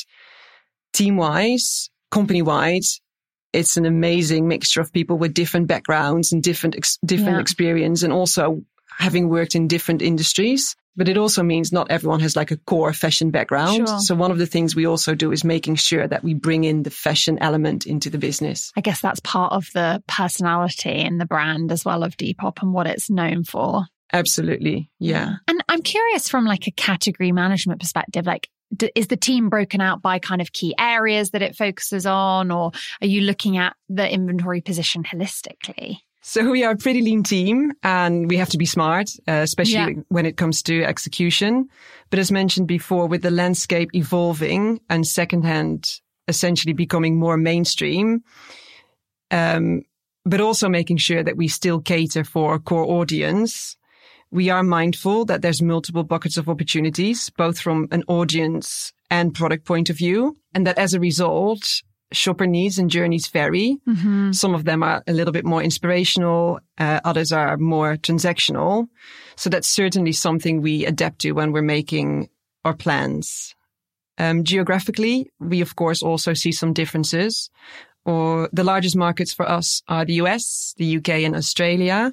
team 0.95 1.17
wise, 1.19 1.91
company 2.11 2.41
wide, 2.41 2.85
it's 3.53 3.77
an 3.77 3.85
amazing 3.85 4.49
mixture 4.49 4.81
of 4.81 4.93
people 4.93 5.19
with 5.19 5.35
different 5.35 5.67
backgrounds 5.67 6.33
and 6.33 6.43
different, 6.43 6.77
ex- 6.77 6.99
different 7.05 7.37
yeah. 7.37 7.41
experience 7.41 8.03
and 8.03 8.13
also 8.13 8.63
having 8.99 9.29
worked 9.29 9.55
in 9.55 9.69
different 9.69 10.03
industries. 10.03 10.77
but 10.97 11.09
it 11.09 11.17
also 11.17 11.45
means 11.45 11.71
not 11.71 11.93
everyone 11.93 12.19
has 12.19 12.35
like 12.35 12.51
a 12.51 12.57
core 12.57 12.93
fashion 12.93 13.31
background. 13.31 13.87
Sure. 13.87 14.01
So 14.01 14.17
one 14.17 14.33
of 14.33 14.39
the 14.39 14.47
things 14.47 14.75
we 14.75 14.85
also 14.85 15.15
do 15.15 15.31
is 15.31 15.45
making 15.45 15.77
sure 15.77 16.09
that 16.09 16.25
we 16.25 16.35
bring 16.35 16.65
in 16.65 16.83
the 16.83 16.91
fashion 16.91 17.39
element 17.41 17.87
into 17.87 18.11
the 18.11 18.19
business. 18.19 18.73
I 18.77 18.81
guess 18.81 19.01
that's 19.01 19.21
part 19.21 19.53
of 19.53 19.69
the 19.75 20.03
personality 20.09 20.91
and 20.91 21.21
the 21.21 21.25
brand 21.25 21.71
as 21.71 21.85
well 21.85 22.03
of 22.03 22.17
Depop 22.17 22.61
and 22.63 22.73
what 22.73 22.89
it's 22.89 23.09
known 23.09 23.45
for. 23.45 23.85
Absolutely. 24.13 24.91
Yeah. 24.99 25.35
And 25.47 25.63
I'm 25.69 25.83
curious 25.83 26.29
from 26.29 26.45
like 26.47 26.67
a 26.67 26.73
category 26.73 27.31
management 27.31 27.79
perspective, 27.81 28.27
like 28.27 28.49
is 28.97 29.07
the 29.07 29.17
team 29.17 29.49
broken 29.51 29.81
out 29.81 30.03
by 30.03 30.19
kind 30.19 30.41
of 30.41 30.53
key 30.53 30.75
areas 30.79 31.31
that 31.31 31.43
it 31.43 31.55
focuses 31.55 32.07
on 32.07 32.51
or 32.51 32.73
are 33.01 33.07
you 33.07 33.21
looking 33.21 33.57
at 33.57 33.77
the 33.89 34.13
inventory 34.13 34.61
position 34.63 35.05
holistically? 35.05 35.99
So 36.21 36.51
we 36.51 36.65
are 36.65 36.73
a 36.73 36.77
pretty 36.77 37.01
lean 37.01 37.23
team 37.23 37.73
and 37.83 38.29
we 38.29 38.37
have 38.37 38.51
to 38.51 38.59
be 38.59 38.67
smart, 38.67 39.11
uh, 39.29 39.33
especially 39.43 39.95
Yeah. 39.95 40.03
when 40.09 40.27
it 40.27 40.37
comes 40.37 40.63
to 40.65 40.83
execution. 40.85 41.69
But 42.11 42.19
as 42.19 42.33
mentioned 42.33 42.67
before, 42.69 43.07
with 43.07 43.23
the 43.23 43.31
landscape 43.31 43.91
evolving 43.95 44.81
and 44.91 45.07
secondhand 45.07 46.01
essentially 46.27 46.75
becoming 46.75 47.17
more 47.19 47.37
mainstream, 47.37 48.23
um, 49.31 49.83
but 50.25 50.41
also 50.41 50.69
making 50.69 50.99
sure 50.99 51.23
that 51.23 51.37
we 51.37 51.49
still 51.49 51.81
cater 51.81 52.25
for 52.25 52.53
our 52.53 52.59
core 52.59 52.85
audience. 52.85 53.77
We 54.31 54.51
are 54.51 54.63
mindful 54.63 55.25
that 55.27 55.41
there's 55.41 55.63
multiple 55.63 56.05
buckets 56.05 56.37
of 56.37 56.49
opportunities, 56.51 57.31
both 57.31 57.59
from 57.59 57.89
an 57.91 58.03
audience 58.09 58.93
and 59.11 59.35
product 59.35 59.65
point 59.65 59.89
of 59.89 59.97
view. 59.97 60.37
And 60.55 60.67
that 60.67 60.77
as 60.77 60.93
a 60.93 61.01
result, 61.01 61.83
shopper 62.13 62.47
needs 62.47 62.79
and 62.79 62.91
journeys 62.91 63.29
vary. 63.29 63.79
Mm-hmm. 63.87 64.33
Some 64.33 64.55
of 64.55 64.65
them 64.65 64.83
are 64.83 65.03
a 65.07 65.13
little 65.13 65.33
bit 65.33 65.45
more 65.45 65.63
inspirational. 65.63 66.61
Uh, 66.79 67.01
others 67.05 67.33
are 67.33 67.57
more 67.57 67.97
transactional. 67.97 68.89
So 69.37 69.51
that's 69.51 69.69
certainly 69.69 70.13
something 70.13 70.61
we 70.61 70.87
adapt 70.87 71.21
to 71.21 71.33
when 71.33 71.53
we're 71.53 71.63
making 71.63 72.29
our 72.65 72.75
plans. 72.75 73.55
Um, 74.17 74.45
geographically, 74.45 75.31
we 75.39 75.61
of 75.61 75.77
course 75.77 76.03
also 76.03 76.35
see 76.35 76.53
some 76.53 76.73
differences. 76.73 77.51
Or 78.05 78.49
the 78.53 78.65
largest 78.65 78.97
markets 78.97 79.35
for 79.35 79.49
us 79.49 79.83
are 79.87 80.05
the 80.05 80.15
US, 80.15 80.75
the 80.79 80.97
UK 80.97 81.09
and 81.27 81.37
Australia. 81.37 82.13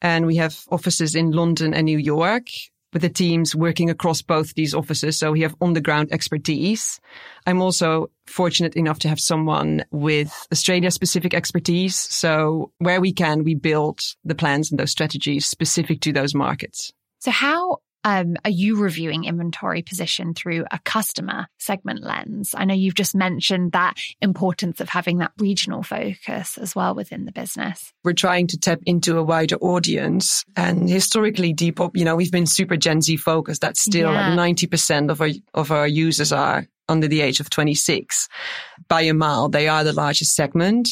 And 0.00 0.26
we 0.26 0.36
have 0.36 0.64
offices 0.70 1.14
in 1.14 1.32
London 1.32 1.74
and 1.74 1.84
New 1.84 1.98
York 1.98 2.46
with 2.92 3.02
the 3.02 3.08
teams 3.08 3.54
working 3.54 3.90
across 3.90 4.22
both 4.22 4.54
these 4.54 4.74
offices. 4.74 5.18
So 5.18 5.32
we 5.32 5.42
have 5.42 5.54
on 5.60 5.74
the 5.74 5.80
ground 5.80 6.08
expertise. 6.12 7.00
I'm 7.46 7.60
also 7.60 8.10
fortunate 8.26 8.76
enough 8.76 8.98
to 9.00 9.08
have 9.08 9.20
someone 9.20 9.84
with 9.90 10.46
Australia 10.52 10.90
specific 10.90 11.34
expertise. 11.34 11.96
So 11.96 12.72
where 12.78 13.00
we 13.00 13.12
can, 13.12 13.44
we 13.44 13.54
build 13.54 14.00
the 14.24 14.34
plans 14.34 14.70
and 14.70 14.80
those 14.80 14.90
strategies 14.90 15.46
specific 15.46 16.00
to 16.02 16.12
those 16.12 16.34
markets. 16.34 16.92
So 17.20 17.30
how 17.30 17.78
um, 18.04 18.36
are 18.44 18.50
you 18.50 18.76
reviewing 18.80 19.24
inventory 19.24 19.82
position 19.82 20.32
through 20.34 20.64
a 20.70 20.78
customer 20.84 21.46
segment 21.58 22.02
lens? 22.04 22.54
I 22.56 22.64
know 22.64 22.74
you've 22.74 22.94
just 22.94 23.14
mentioned 23.14 23.72
that 23.72 23.94
importance 24.22 24.80
of 24.80 24.88
having 24.88 25.18
that 25.18 25.32
regional 25.38 25.82
focus 25.82 26.56
as 26.58 26.74
well 26.74 26.94
within 26.94 27.24
the 27.24 27.32
business. 27.32 27.92
We're 28.04 28.12
trying 28.12 28.46
to 28.48 28.58
tap 28.58 28.80
into 28.86 29.18
a 29.18 29.22
wider 29.22 29.56
audience 29.56 30.44
and 30.56 30.88
historically 30.88 31.52
Depop, 31.54 31.90
you 31.94 32.04
know, 32.04 32.16
we've 32.16 32.32
been 32.32 32.46
super 32.46 32.76
Gen 32.76 33.02
Z 33.02 33.16
focused. 33.16 33.60
That's 33.60 33.82
still 33.82 34.12
Yeah. 34.12 34.34
like 34.34 34.38
90% 34.56 35.10
of 35.10 35.20
our, 35.20 35.28
of 35.54 35.70
our 35.70 35.86
users 35.88 36.32
are 36.32 36.66
under 36.88 37.08
the 37.08 37.20
age 37.20 37.40
of 37.40 37.50
26 37.50 38.28
by 38.88 39.02
a 39.02 39.12
mile. 39.14 39.48
They 39.48 39.68
are 39.68 39.84
the 39.84 39.92
largest 39.92 40.34
segment. 40.34 40.88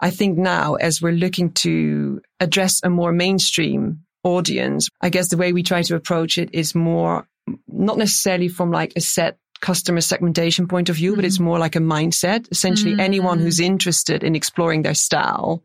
I 0.00 0.10
think 0.10 0.38
now 0.38 0.74
as 0.74 1.02
we're 1.02 1.12
looking 1.12 1.52
to 1.54 2.20
address 2.40 2.80
a 2.82 2.90
more 2.90 3.12
mainstream 3.12 4.00
audience, 4.26 4.88
I 5.00 5.08
guess 5.08 5.28
the 5.28 5.36
way 5.36 5.52
we 5.52 5.62
try 5.62 5.82
to 5.82 5.94
approach 5.94 6.36
it 6.38 6.50
is 6.52 6.74
more 6.74 7.26
not 7.68 7.96
necessarily 7.96 8.48
from 8.48 8.70
like 8.72 8.92
a 8.96 9.00
set 9.00 9.38
customer 9.60 10.00
segmentation 10.00 10.66
point 10.68 10.88
of 10.88 10.96
view, 10.96 11.14
but 11.16 11.24
it's 11.24 11.38
more 11.40 11.58
like 11.58 11.76
a 11.76 11.80
mindset. 11.80 12.46
Essentially, 12.50 12.96
anyone 12.98 13.38
Mm. 13.38 13.42
who's 13.42 13.60
interested 13.60 14.22
in 14.24 14.34
exploring 14.34 14.82
their 14.82 14.94
style, 14.94 15.62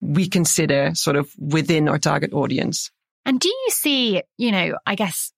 we 0.00 0.28
consider 0.28 0.92
sort 0.94 1.16
of 1.16 1.30
within 1.38 1.88
our 1.88 1.98
target 1.98 2.32
audience. 2.32 2.90
And 3.24 3.38
do 3.38 3.48
you 3.48 3.68
see, 3.70 4.22
you 4.38 4.52
know, 4.52 4.78
I 4.86 4.94
guess 4.94 5.32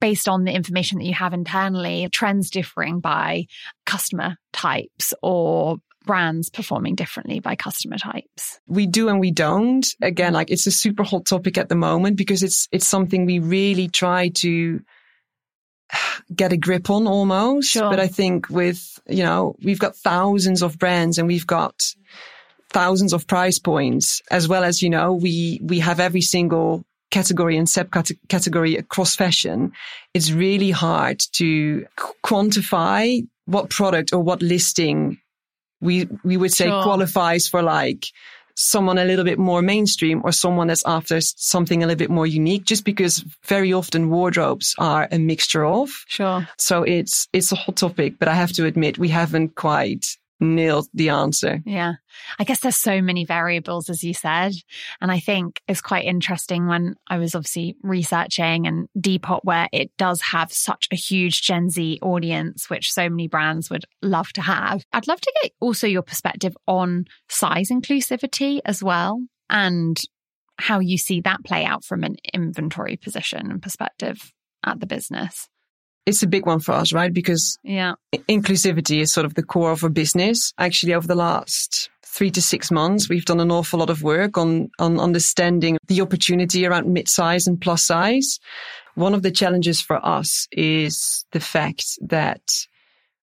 based 0.00 0.28
on 0.28 0.44
the 0.44 0.52
information 0.52 0.98
that 0.98 1.04
you 1.04 1.14
have 1.14 1.34
internally, 1.34 2.08
trends 2.12 2.50
differing 2.50 3.00
by 3.00 3.46
customer 3.86 4.36
types 4.52 5.12
or 5.22 5.76
brands 6.04 6.50
performing 6.50 6.94
differently 6.94 7.40
by 7.40 7.56
customer 7.56 7.98
types? 7.98 8.60
we 8.66 8.86
do 8.86 9.08
and 9.08 9.20
we 9.20 9.30
don't. 9.30 9.86
Again, 10.00 10.32
like 10.32 10.50
it's 10.50 10.66
a 10.66 10.70
super 10.70 11.02
hot 11.02 11.26
topic 11.26 11.58
at 11.58 11.68
the 11.68 11.74
moment 11.74 12.16
because 12.16 12.42
it's, 12.42 12.68
it's 12.72 12.86
something 12.86 13.26
we 13.26 13.38
really 13.38 13.88
try 13.88 14.28
to 14.28 14.80
get 16.34 16.52
a 16.52 16.56
grip 16.56 16.90
on 16.90 17.06
almost. 17.06 17.70
Sure. 17.70 17.90
But 17.90 18.00
I 18.00 18.06
think 18.06 18.48
with, 18.48 18.98
you 19.08 19.22
know, 19.22 19.56
we've 19.62 19.78
got 19.78 19.96
thousands 19.96 20.62
of 20.62 20.78
brands 20.78 21.18
and 21.18 21.26
we've 21.26 21.46
got 21.46 21.74
thousands 22.70 23.12
of 23.12 23.26
price 23.26 23.58
points 23.58 24.22
as 24.30 24.46
well 24.48 24.64
as, 24.64 24.82
you 24.82 24.90
know, 24.90 25.14
we, 25.14 25.60
we 25.62 25.80
have 25.80 26.00
every 26.00 26.20
single 26.20 26.84
category 27.10 27.56
and 27.56 27.66
subcategory 27.66 28.78
across 28.78 29.16
fashion. 29.16 29.72
It's 30.14 30.30
really 30.30 30.70
hard 30.70 31.20
to 31.32 31.86
quantify 32.24 33.26
what 33.46 33.70
product 33.70 34.12
or 34.12 34.22
what 34.22 34.42
listing 34.42 35.18
we, 35.80 36.08
we 36.24 36.36
would 36.36 36.52
say 36.52 36.66
Sure. 36.66 36.82
qualifies 36.82 37.48
for 37.48 37.62
like 37.62 38.06
someone 38.56 38.98
a 38.98 39.04
little 39.04 39.24
bit 39.24 39.38
more 39.38 39.62
mainstream 39.62 40.20
or 40.22 40.32
someone 40.32 40.66
that's 40.66 40.84
after 40.84 41.20
something 41.20 41.82
a 41.82 41.86
little 41.86 41.98
bit 41.98 42.10
more 42.10 42.26
unique 42.26 42.64
just 42.64 42.84
because 42.84 43.24
very 43.46 43.72
often 43.72 44.10
wardrobes 44.10 44.74
are 44.78 45.08
a 45.10 45.18
mixture 45.18 45.64
of. 45.64 45.88
Sure. 46.08 46.46
So 46.58 46.82
it's, 46.82 47.26
it's 47.32 47.52
a 47.52 47.56
hot 47.56 47.76
topic, 47.76 48.18
but 48.18 48.28
I 48.28 48.34
have 48.34 48.52
to 48.52 48.66
admit 48.66 48.98
we 48.98 49.08
haven't 49.08 49.54
quite 49.54 50.06
nailed 50.40 50.88
the 50.94 51.10
answer. 51.10 51.60
Yeah. 51.66 51.94
I 52.38 52.44
guess 52.44 52.60
there's 52.60 52.76
so 52.76 53.02
many 53.02 53.24
variables, 53.24 53.90
as 53.90 54.02
you 54.02 54.14
said. 54.14 54.52
And 55.00 55.12
I 55.12 55.20
think 55.20 55.60
it's 55.68 55.80
quite 55.80 56.06
interesting 56.06 56.66
when 56.66 56.96
I 57.08 57.18
was 57.18 57.34
obviously 57.34 57.76
researching 57.82 58.66
and 58.66 58.88
Depop, 58.98 59.40
where 59.44 59.68
it 59.72 59.90
does 59.98 60.20
have 60.22 60.52
such 60.52 60.88
a 60.90 60.96
huge 60.96 61.42
Gen 61.42 61.68
Z 61.68 61.98
audience, 62.02 62.70
which 62.70 62.90
so 62.90 63.08
many 63.08 63.28
brands 63.28 63.70
would 63.70 63.84
love 64.02 64.32
to 64.32 64.40
have. 64.40 64.82
I'd 64.92 65.08
love 65.08 65.20
to 65.20 65.32
get 65.42 65.52
also 65.60 65.86
your 65.86 66.02
perspective 66.02 66.56
on 66.66 67.04
size 67.28 67.68
inclusivity 67.70 68.60
as 68.64 68.82
well 68.82 69.22
and 69.50 70.00
how 70.58 70.78
you 70.78 70.96
see 70.96 71.20
that 71.20 71.44
play 71.44 71.64
out 71.64 71.84
from 71.84 72.02
an 72.02 72.16
inventory 72.32 72.96
position 72.96 73.50
and 73.50 73.62
perspective 73.62 74.32
at 74.64 74.80
the 74.80 74.86
business. 74.86 75.49
It's 76.06 76.22
a 76.22 76.26
big 76.26 76.46
one 76.46 76.60
for 76.60 76.72
us, 76.72 76.92
right? 76.92 77.12
Because 77.12 77.58
Yeah. 77.62 77.94
inclusivity 78.28 79.00
is 79.00 79.12
sort 79.12 79.26
of 79.26 79.34
the 79.34 79.42
core 79.42 79.70
of 79.72 79.84
our 79.84 79.90
business. 79.90 80.52
Actually, 80.58 80.94
over 80.94 81.06
the 81.06 81.14
last 81.14 81.90
three 82.04 82.30
to 82.30 82.42
six 82.42 82.70
months, 82.70 83.08
we've 83.08 83.24
done 83.24 83.40
an 83.40 83.50
awful 83.52 83.78
lot 83.78 83.90
of 83.90 84.02
work 84.02 84.36
on, 84.36 84.70
on 84.78 84.98
understanding 84.98 85.78
the 85.86 86.00
opportunity 86.00 86.66
around 86.66 86.92
mid-size 86.92 87.46
and 87.46 87.60
plus 87.60 87.82
size. 87.82 88.38
One 88.94 89.14
of 89.14 89.22
the 89.22 89.30
challenges 89.30 89.80
for 89.80 90.04
us 90.04 90.48
is 90.50 91.24
the 91.32 91.40
fact 91.40 91.84
that 92.02 92.42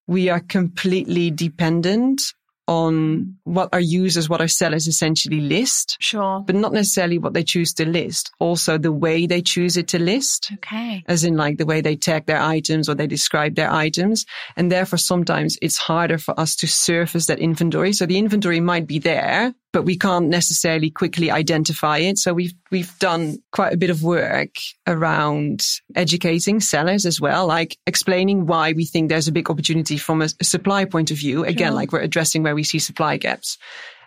we 0.08 0.30
are 0.30 0.40
completely 0.40 1.30
dependent 1.32 2.22
on 2.68 3.36
what 3.44 3.70
our 3.74 3.80
users, 3.80 4.30
what 4.30 4.42
our 4.42 4.48
sellers 4.48 4.88
essentially 4.88 5.40
list, 5.40 5.98
Sure. 6.00 6.42
but 6.46 6.56
not 6.56 6.74
necessarily 6.74 7.18
what 7.18 7.34
they 7.34 7.44
choose 7.44 7.74
to 7.76 7.86
list. 7.88 8.32
Also 8.40 8.78
the 8.78 8.92
way 8.92 9.26
they 9.26 9.42
choose 9.42 9.78
it 9.78 9.88
to 9.90 10.00
list 10.00 10.52
Okay. 10.56 11.04
as 11.08 11.24
in 11.24 11.36
like 11.38 11.58
the 11.58 11.66
way 11.66 11.82
they 11.82 11.96
tag 11.96 12.26
their 12.26 12.42
items 12.42 12.90
or 12.90 12.96
they 12.96 13.08
describe 13.08 13.56
their 13.56 13.72
items. 13.72 14.26
And 14.56 14.72
therefore 14.72 14.98
sometimes 15.00 15.58
it's 15.62 15.78
harder 15.78 16.18
for 16.18 16.38
us 16.40 16.56
to 16.58 16.68
surface 16.68 17.28
that 17.28 17.40
inventory. 17.40 17.94
So 17.94 18.06
the 18.06 18.18
inventory 18.18 18.60
might 18.60 18.88
be 18.88 19.00
there, 19.00 19.54
but 19.78 19.84
we 19.84 19.96
can't 19.96 20.30
necessarily 20.30 20.90
quickly 20.90 21.30
identify 21.30 22.00
it. 22.00 22.18
So 22.18 22.34
we've, 22.34 22.56
we've 22.72 22.98
done 22.98 23.38
quite 23.52 23.74
a 23.74 23.78
bit 23.78 23.92
of 23.92 24.02
work 24.02 24.56
around 24.88 25.64
educating 25.96 26.62
sellers 26.62 27.06
as 27.06 27.22
well, 27.22 27.46
like 27.46 27.78
explaining 27.86 28.48
why 28.48 28.74
we 28.74 28.86
think 28.86 29.08
there's 29.08 29.28
a 29.28 29.32
big 29.32 29.52
opportunity 29.52 29.98
from 30.00 30.24
a, 30.24 30.30
supply 30.42 30.86
point 30.86 31.12
of 31.12 31.18
view. 31.18 31.44
Again, 31.44 31.68
Sure. 31.68 31.76
like 31.76 31.92
we're 31.92 32.00
addressing 32.00 32.42
where 32.42 32.56
we 32.56 32.64
see 32.64 32.80
supply 32.80 33.18
gaps, 33.18 33.60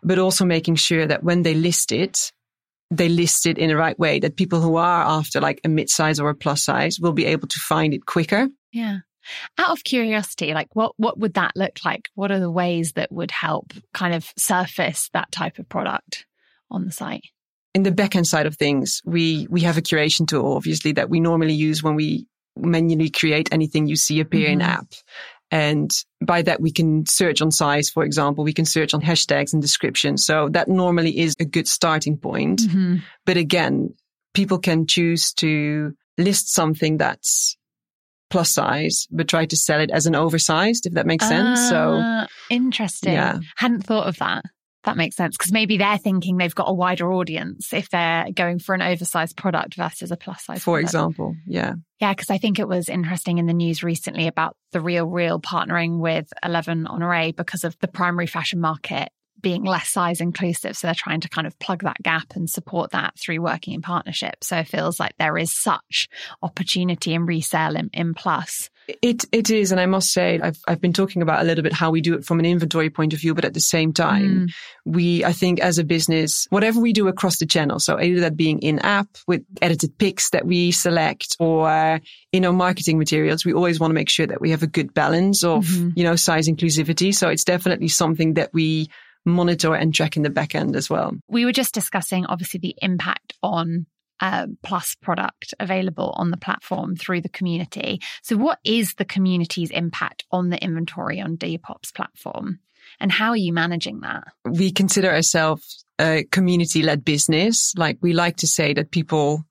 but 0.02 0.18
also 0.18 0.44
making 0.44 0.74
sure 0.74 1.06
that 1.06 1.22
when 1.22 1.42
they 1.44 1.54
list 1.54 1.92
it, 1.92 2.32
they 2.90 3.08
list 3.08 3.46
it 3.46 3.56
in 3.56 3.68
the 3.68 3.76
right 3.76 3.96
way 3.96 4.18
that 4.18 4.34
people 4.34 4.60
who 4.60 4.74
are 4.74 5.02
after 5.04 5.40
like 5.40 5.60
a 5.62 5.68
mid-size 5.68 6.18
or 6.18 6.30
a 6.30 6.34
plus 6.34 6.64
size 6.64 6.98
will 6.98 7.12
be 7.12 7.26
able 7.26 7.46
to 7.46 7.60
find 7.60 7.94
it 7.94 8.06
quicker. 8.06 8.48
Yeah. 8.72 8.98
Out 9.58 9.70
of 9.70 9.84
curiosity, 9.84 10.54
like 10.54 10.68
what 10.74 10.92
what 10.96 11.18
would 11.18 11.34
that 11.34 11.52
look 11.56 11.78
like? 11.84 12.08
What 12.14 12.30
are 12.30 12.40
the 12.40 12.50
ways 12.50 12.92
that 12.92 13.12
would 13.12 13.30
help 13.30 13.72
kind 13.92 14.14
of 14.14 14.30
surface 14.36 15.10
that 15.12 15.30
type 15.30 15.58
of 15.58 15.68
product 15.68 16.26
on 16.70 16.84
the 16.84 16.92
site? 16.92 17.24
In 17.74 17.82
the 17.84 17.92
backend 17.92 18.26
side 18.26 18.46
of 18.46 18.56
things, 18.56 19.00
we, 19.04 19.46
we 19.48 19.60
have 19.60 19.78
a 19.78 19.82
curation 19.82 20.26
tool, 20.26 20.54
obviously, 20.56 20.92
that 20.92 21.08
we 21.08 21.20
normally 21.20 21.54
use 21.54 21.82
when 21.84 21.94
we 21.94 22.26
manually 22.56 23.10
create 23.10 23.48
anything 23.52 23.86
you 23.86 23.94
see 23.94 24.18
appear 24.18 24.48
in 24.48 24.58
Mhm. 24.58 24.64
app. 24.64 24.86
And 25.52 25.90
by 26.24 26.42
that, 26.42 26.60
we 26.60 26.72
can 26.72 27.06
search 27.06 27.40
on 27.40 27.50
size, 27.52 27.88
for 27.88 28.04
example, 28.04 28.42
we 28.44 28.52
can 28.52 28.64
search 28.64 28.92
on 28.92 29.00
hashtags 29.00 29.52
and 29.52 29.62
descriptions. 29.62 30.24
So 30.24 30.48
that 30.50 30.68
normally 30.68 31.18
is 31.18 31.34
a 31.40 31.44
good 31.44 31.68
starting 31.68 32.16
point. 32.16 32.60
Mm-hmm. 32.60 32.96
But 33.24 33.36
again, 33.36 33.94
people 34.34 34.58
can 34.58 34.86
choose 34.86 35.32
to 35.34 35.94
list 36.18 36.52
something 36.52 36.98
that's 36.98 37.56
plus 38.30 38.52
size, 38.52 39.06
but 39.10 39.28
try 39.28 39.44
to 39.44 39.56
sell 39.56 39.80
it 39.80 39.90
as 39.90 40.06
an 40.06 40.14
oversized, 40.14 40.86
if 40.86 40.94
that 40.94 41.06
makes 41.06 41.26
sense. 41.26 41.58
Uh, 41.60 41.68
so 41.68 41.98
ah, 42.00 42.26
interesting. 42.48 43.12
Yeah. 43.12 43.38
Hadn't 43.56 43.82
thought 43.82 44.06
of 44.06 44.16
that. 44.18 44.44
That 44.84 44.96
makes 44.96 45.16
sense 45.16 45.36
because 45.36 45.52
maybe 45.52 45.76
they're 45.76 45.98
thinking 45.98 46.38
they've 46.38 46.54
got 46.54 46.70
a 46.70 46.72
wider 46.72 47.12
audience 47.12 47.74
if 47.74 47.90
they're 47.90 48.32
going 48.32 48.60
for 48.60 48.74
an 48.74 48.80
oversized 48.80 49.36
product 49.36 49.74
versus 49.74 50.10
a 50.10 50.16
plus 50.16 50.42
size. 50.44 50.62
For 50.62 50.76
product. 50.76 50.84
example, 50.84 51.34
yeah. 51.46 51.74
Yeah, 52.00 52.14
because 52.14 52.30
I 52.30 52.38
think 52.38 52.58
it 52.58 52.66
was 52.66 52.88
interesting 52.88 53.36
in 53.36 53.44
the 53.44 53.52
news 53.52 53.82
recently 53.82 54.26
about 54.26 54.56
the 54.72 54.80
Real 54.80 55.04
Real 55.04 55.38
partnering 55.38 55.98
with 55.98 56.32
11 56.42 56.86
Honore 56.86 57.32
because 57.36 57.64
of 57.64 57.78
the 57.80 57.88
primary 57.88 58.26
fashion 58.26 58.58
market 58.58 59.10
being 59.42 59.64
less 59.64 59.88
size 59.88 60.20
inclusive. 60.20 60.76
So 60.76 60.86
they're 60.86 60.94
trying 60.94 61.20
to 61.20 61.28
kind 61.28 61.46
of 61.46 61.58
plug 61.58 61.82
that 61.82 62.02
gap 62.02 62.34
and 62.34 62.48
support 62.48 62.90
that 62.92 63.18
through 63.18 63.40
working 63.40 63.74
in 63.74 63.82
partnership. 63.82 64.42
So 64.42 64.56
it 64.58 64.68
feels 64.68 65.00
like 65.00 65.14
there 65.18 65.38
is 65.38 65.52
such 65.52 66.08
opportunity 66.42 67.14
in 67.14 67.26
resale 67.26 67.76
in, 67.76 67.90
in 67.92 68.14
plus. 68.14 68.70
It 69.02 69.24
it 69.30 69.50
is, 69.50 69.72
and 69.72 69.80
I 69.80 69.86
must 69.86 70.12
say, 70.12 70.40
I've 70.40 70.58
I've 70.66 70.80
been 70.80 70.92
talking 70.92 71.22
about 71.22 71.42
a 71.42 71.44
little 71.44 71.62
bit 71.62 71.72
how 71.72 71.90
we 71.90 72.00
do 72.00 72.14
it 72.14 72.24
from 72.24 72.40
an 72.40 72.46
inventory 72.46 72.90
point 72.90 73.12
of 73.12 73.20
view, 73.20 73.34
but 73.34 73.44
at 73.44 73.54
the 73.54 73.60
same 73.60 73.92
time, 73.92 74.48
mm. 74.48 74.52
we 74.84 75.24
I 75.24 75.32
think 75.32 75.60
as 75.60 75.78
a 75.78 75.84
business, 75.84 76.46
whatever 76.50 76.80
we 76.80 76.92
do 76.92 77.08
across 77.08 77.38
the 77.38 77.46
channel, 77.46 77.78
so 77.78 78.00
either 78.00 78.20
that 78.20 78.36
being 78.36 78.58
in 78.60 78.78
app 78.80 79.08
with 79.26 79.44
edited 79.62 79.96
picks 79.98 80.30
that 80.30 80.46
we 80.46 80.72
select, 80.72 81.36
or 81.38 82.00
in 82.32 82.44
our 82.44 82.52
marketing 82.52 82.98
materials, 82.98 83.44
we 83.44 83.52
always 83.52 83.78
want 83.78 83.90
to 83.90 83.94
make 83.94 84.08
sure 84.08 84.26
that 84.26 84.40
we 84.40 84.50
have 84.50 84.62
a 84.62 84.68
good 84.68 84.92
balance 84.92 85.44
of 85.44 85.66
mm-hmm. 85.66 85.90
you 85.94 86.04
know 86.04 86.16
size 86.16 86.48
inclusivity. 86.48 87.14
So 87.14 87.28
it's 87.28 87.44
definitely 87.44 87.88
something 87.88 88.34
that 88.34 88.52
we 88.52 88.88
monitor 89.24 89.74
and 89.74 89.94
track 89.94 90.16
in 90.16 90.22
the 90.22 90.30
back 90.30 90.54
end 90.54 90.76
as 90.76 90.88
well. 90.88 91.12
We 91.28 91.44
were 91.44 91.52
just 91.52 91.74
discussing 91.74 92.26
obviously 92.26 92.60
the 92.60 92.74
impact 92.80 93.34
on 93.42 93.86
uh, 94.20 94.46
plus 94.62 94.96
product 95.00 95.54
available 95.58 96.12
on 96.16 96.30
the 96.30 96.36
platform 96.36 96.94
through 96.94 97.22
the 97.22 97.28
community. 97.28 98.00
So, 98.22 98.36
what 98.36 98.58
is 98.64 98.94
the 98.94 99.04
community's 99.04 99.70
impact 99.70 100.24
on 100.30 100.50
the 100.50 100.62
inventory 100.62 101.20
on 101.20 101.36
Depop's 101.36 101.90
platform? 101.90 102.60
And 102.98 103.10
how 103.10 103.30
are 103.30 103.36
you 103.36 103.52
managing 103.52 104.00
that? 104.00 104.24
We 104.44 104.72
consider 104.72 105.10
ourselves 105.10 105.84
a 105.98 106.24
community 106.24 106.82
led 106.82 107.04
business. 107.04 107.74
Like 107.76 107.98
we 108.00 108.12
like 108.12 108.38
to 108.38 108.46
say 108.46 108.74
that 108.74 108.90
people 108.90 109.44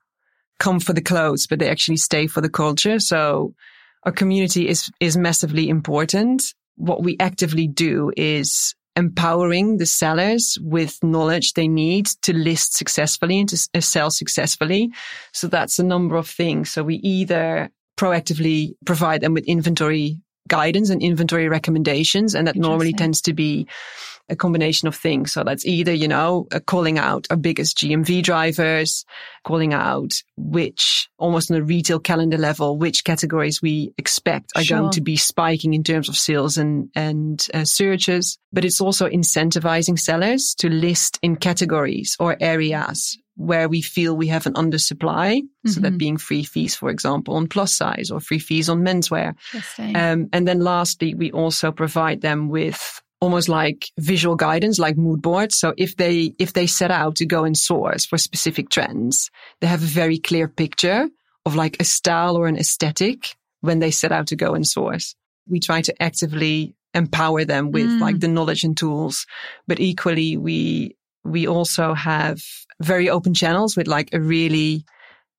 come 0.59 0.79
for 0.79 0.93
the 0.93 1.01
clothes, 1.01 1.47
but 1.47 1.59
they 1.59 1.69
actually 1.69 1.97
stay 1.97 2.27
for 2.27 2.41
the 2.41 2.49
culture. 2.49 2.99
So 2.99 3.53
our 4.03 4.11
community 4.11 4.67
is, 4.67 4.91
is 4.99 5.17
massively 5.17 5.69
important. 5.69 6.53
What 6.75 7.03
we 7.03 7.17
actively 7.19 7.67
do 7.67 8.11
is 8.15 8.75
empowering 8.99 9.77
the 9.77 9.85
sellers 9.85 10.57
with 10.61 10.97
knowledge 11.03 11.53
they 11.53 11.67
need 11.67 12.07
to 12.21 12.33
list 12.33 12.75
successfully 12.75 13.39
and 13.39 13.49
to 13.49 13.69
uh, 13.73 13.81
sell 13.81 14.11
successfully. 14.11 14.91
So 15.33 15.47
that's 15.47 15.79
a 15.79 15.83
number 15.83 16.15
of 16.15 16.27
things. 16.27 16.69
So 16.69 16.83
we 16.83 16.95
either 16.95 17.71
proactively 17.97 18.75
provide 18.85 19.21
them 19.21 19.33
with 19.33 19.45
inventory 19.45 20.21
guidance 20.47 20.89
and 20.89 21.01
inventory 21.01 21.49
recommendations. 21.49 22.35
And 22.35 22.47
that 22.47 22.55
normally 22.55 22.93
tends 22.93 23.21
to 23.21 23.33
be 23.33 23.67
a 24.29 24.35
combination 24.35 24.87
of 24.87 24.95
things. 24.95 25.33
So 25.33 25.43
that's 25.43 25.65
either, 25.65 25.93
you 25.93 26.07
know, 26.07 26.47
calling 26.65 26.97
out 26.97 27.27
our 27.29 27.37
biggest 27.37 27.77
GMV 27.77 28.23
drivers, 28.23 29.05
calling 29.43 29.73
out 29.73 30.11
which 30.37 31.09
almost 31.17 31.51
on 31.51 31.57
a 31.57 31.63
retail 31.63 31.99
calendar 31.99 32.37
level, 32.37 32.77
which 32.77 33.03
categories 33.03 33.61
we 33.61 33.93
expect 33.97 34.51
are 34.55 34.63
sure. 34.63 34.79
going 34.79 34.91
to 34.91 35.01
be 35.01 35.17
spiking 35.17 35.73
in 35.73 35.83
terms 35.83 36.09
of 36.09 36.17
sales 36.17 36.57
and, 36.57 36.89
and 36.95 37.47
uh, 37.53 37.65
searches. 37.65 38.37
But 38.51 38.65
it's 38.65 38.81
also 38.81 39.07
incentivizing 39.07 39.99
sellers 39.99 40.55
to 40.55 40.69
list 40.69 41.19
in 41.21 41.35
categories 41.35 42.15
or 42.19 42.37
areas 42.39 43.17
where 43.39 43.69
we 43.69 43.81
feel 43.81 44.17
we 44.17 44.27
have 44.27 44.45
an 44.45 44.53
undersupply. 44.53 45.41
Mm-hmm. 45.41 45.69
So 45.69 45.79
that 45.79 45.89
mm-hmm. 45.89 45.97
being 45.97 46.17
free 46.17 46.43
fees, 46.43 46.75
for 46.75 46.89
example, 46.89 47.35
on 47.35 47.47
plus 47.47 47.73
size 47.73 48.11
or 48.11 48.19
free 48.19 48.39
fees 48.39 48.69
on 48.69 48.81
menswear. 48.81 49.35
Um, 49.95 50.27
and 50.33 50.45
then 50.45 50.59
lastly, 50.59 51.15
we 51.15 51.31
also 51.31 51.71
provide 51.71 52.19
them 52.21 52.49
with 52.49 53.01
almost 53.21 53.49
like 53.49 53.89
visual 53.97 54.35
guidance, 54.35 54.79
like 54.79 54.97
mood 54.97 55.21
boards. 55.21 55.57
So 55.57 55.73
if 55.77 55.95
they, 55.97 56.33
if 56.39 56.53
they 56.53 56.67
set 56.67 56.91
out 56.91 57.17
to 57.17 57.25
go 57.25 57.43
and 57.43 57.57
source 57.57 58.05
for 58.05 58.17
specific 58.17 58.69
trends, 58.69 59.29
they 59.59 59.67
have 59.67 59.83
a 59.83 59.87
very 59.87 60.17
clear 60.17 60.47
picture 60.47 61.09
of 61.45 61.55
like 61.55 61.77
a 61.79 61.83
style 61.83 62.37
or 62.37 62.47
an 62.47 62.57
aesthetic 62.57 63.35
when 63.61 63.79
they 63.79 63.91
set 63.91 64.11
out 64.11 64.27
to 64.27 64.35
go 64.35 64.53
and 64.53 64.65
source. 64.65 65.15
We 65.47 65.59
try 65.59 65.81
to 65.81 66.01
actively 66.01 66.75
empower 66.93 67.45
them 67.45 67.71
with 67.71 67.87
mm. 67.87 67.99
like 67.99 68.19
the 68.19 68.27
knowledge 68.27 68.63
and 68.63 68.77
tools, 68.77 69.25
but 69.67 69.79
equally 69.79 70.37
we 70.37 70.95
we 71.23 71.47
also 71.47 71.93
have 71.93 72.41
very 72.81 73.09
open 73.09 73.33
channels 73.33 73.75
with 73.75 73.87
like 73.87 74.09
a 74.13 74.21
really 74.21 74.85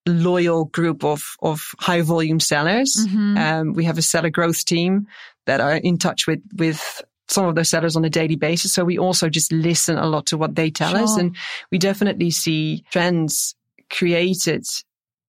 loyal 0.06 0.66
group 0.66 1.04
of, 1.04 1.22
of 1.42 1.60
high 1.78 2.02
volume 2.02 2.40
sellers. 2.40 2.96
Mm-hmm. 2.98 3.36
Um, 3.38 3.72
we 3.72 3.84
have 3.84 3.98
a 3.98 4.02
seller 4.02 4.30
growth 4.30 4.64
team 4.64 5.06
that 5.46 5.60
are 5.60 5.76
in 5.76 5.98
touch 5.98 6.26
with, 6.26 6.40
with 6.56 7.02
some 7.30 7.46
of 7.46 7.54
those 7.54 7.70
sellers 7.70 7.96
on 7.96 8.04
a 8.04 8.10
daily 8.10 8.36
basis. 8.36 8.72
So 8.72 8.84
we 8.84 8.98
also 8.98 9.28
just 9.28 9.52
listen 9.52 9.96
a 9.96 10.06
lot 10.06 10.26
to 10.26 10.36
what 10.36 10.56
they 10.56 10.70
tell 10.70 10.90
sure. 10.90 11.02
us. 11.02 11.16
And 11.16 11.36
we 11.70 11.78
definitely 11.78 12.30
see 12.30 12.84
trends 12.90 13.54
created 13.88 14.66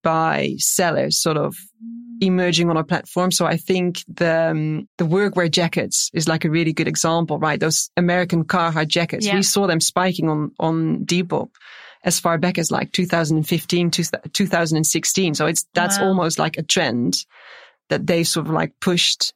by 0.02 0.56
sellers 0.58 1.18
sort 1.18 1.36
of 1.36 1.56
emerging 2.20 2.70
on 2.70 2.76
our 2.76 2.84
platform. 2.84 3.30
So 3.30 3.46
I 3.46 3.56
think 3.56 4.04
the 4.08 4.50
um, 4.50 4.88
the 4.98 5.04
workwear 5.04 5.50
jackets 5.50 6.10
is 6.12 6.28
like 6.28 6.44
a 6.44 6.50
really 6.50 6.72
good 6.72 6.88
example, 6.88 7.38
right? 7.38 7.58
Those 7.58 7.90
American 7.96 8.44
Carhartt 8.44 8.88
jackets, 8.88 9.26
yeah. 9.26 9.36
we 9.36 9.42
saw 9.42 9.66
them 9.66 9.80
spiking 9.80 10.28
on 10.28 10.52
on 10.58 11.04
Depop 11.04 11.50
as 12.04 12.18
far 12.18 12.36
back 12.36 12.58
as 12.58 12.70
like 12.72 12.90
2015 12.92 13.90
to 13.92 14.04
2016. 14.32 15.34
So 15.34 15.46
it's 15.46 15.66
that's 15.72 15.98
wow. 15.98 16.08
almost 16.08 16.38
like 16.38 16.58
a 16.58 16.62
trend 16.62 17.24
that 17.90 18.06
they 18.06 18.24
sort 18.24 18.46
of 18.46 18.52
like 18.52 18.72
pushed 18.80 19.34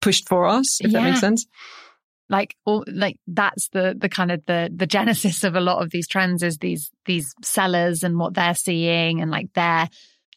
pushed 0.00 0.28
for 0.28 0.46
us, 0.46 0.80
if 0.80 0.90
yeah. 0.90 1.00
that 1.00 1.04
makes 1.04 1.20
sense 1.20 1.46
like 2.30 2.54
all 2.64 2.84
like 2.86 3.16
that's 3.26 3.68
the 3.70 3.92
the 3.98 4.08
kind 4.08 4.30
of 4.30 4.40
the 4.46 4.70
the 4.72 4.86
genesis 4.86 5.42
of 5.42 5.56
a 5.56 5.60
lot 5.60 5.82
of 5.82 5.90
these 5.90 6.06
trends 6.06 6.44
is 6.44 6.58
these 6.58 6.92
these 7.04 7.34
sellers 7.42 8.04
and 8.04 8.20
what 8.20 8.34
they're 8.34 8.54
seeing 8.54 9.20
and 9.20 9.32
like 9.32 9.52
their 9.54 9.88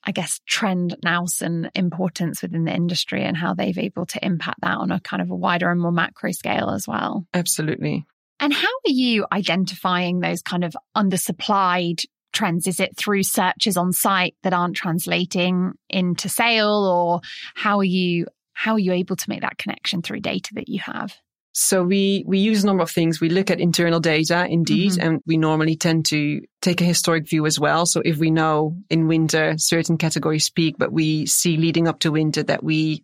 I 0.06 0.12
guess, 0.12 0.42
trend 0.46 0.98
nous 1.04 1.42
and 1.42 1.72
importance 1.76 2.42
within 2.42 2.66
the 2.66 2.76
industry 2.76 3.24
and 3.24 3.38
how 3.38 3.54
they've 3.54 3.78
able 3.78 4.06
to 4.08 4.26
impact 4.26 4.62
that 4.62 4.78
on 4.78 4.92
a 4.92 5.00
kind 5.00 5.22
of 5.22 5.32
a 5.32 5.36
wider 5.36 5.72
and 5.72 5.80
more 5.80 5.94
macro 5.94 6.32
scale 6.32 6.70
as 6.72 6.88
well. 6.88 7.26
Absolutely. 7.34 8.06
And 8.40 8.54
how 8.54 8.68
are 8.68 8.92
you 8.92 9.26
identifying 9.32 10.20
those 10.20 10.42
kind 10.42 10.66
of 10.66 10.76
undersupplied 10.96 12.06
trends? 12.34 12.68
Is 12.68 12.82
it 12.82 12.98
through 12.98 13.24
searches 13.24 13.78
on 13.78 13.94
site 13.94 14.36
that 14.44 14.54
aren't 14.54 14.76
translating 14.76 15.72
into 15.90 16.28
sale 16.28 16.86
or 16.86 17.22
how 17.56 17.80
are 17.80 17.86
you 17.86 18.26
how 18.54 18.74
are 18.74 18.80
you 18.80 18.94
able 18.94 19.16
to 19.16 19.30
make 19.30 19.42
that 19.42 19.58
connection 19.58 20.02
through 20.02 20.22
data 20.22 20.52
that 20.56 20.70
you 20.70 20.80
have? 20.80 21.16
So 21.56 21.84
we, 21.84 22.24
we 22.26 22.40
use 22.40 22.64
a 22.64 22.68
number 22.68 22.82
of 22.82 22.90
things. 22.90 23.22
We 23.22 23.30
look 23.30 23.52
at 23.52 23.60
internal 23.60 24.00
data 24.00 24.48
indeed, 24.50 24.94
mm-hmm. 24.94 25.08
and 25.08 25.22
we 25.28 25.38
normally 25.38 25.76
tend 25.76 26.08
to 26.08 26.42
take 26.64 26.82
a 26.82 26.86
historic 26.86 27.30
view 27.30 27.46
as 27.46 27.60
well. 27.60 27.86
So 27.86 28.02
if 28.04 28.18
we 28.18 28.32
know 28.32 28.76
in 28.90 29.08
winter 29.08 29.56
certain 29.58 29.98
categories 29.98 30.50
peak, 30.50 30.76
but 30.80 30.92
we 30.92 31.28
see 31.28 31.58
leading 31.58 31.88
up 31.88 32.00
to 32.00 32.12
winter 32.12 32.42
that 32.44 32.64
we 32.64 33.04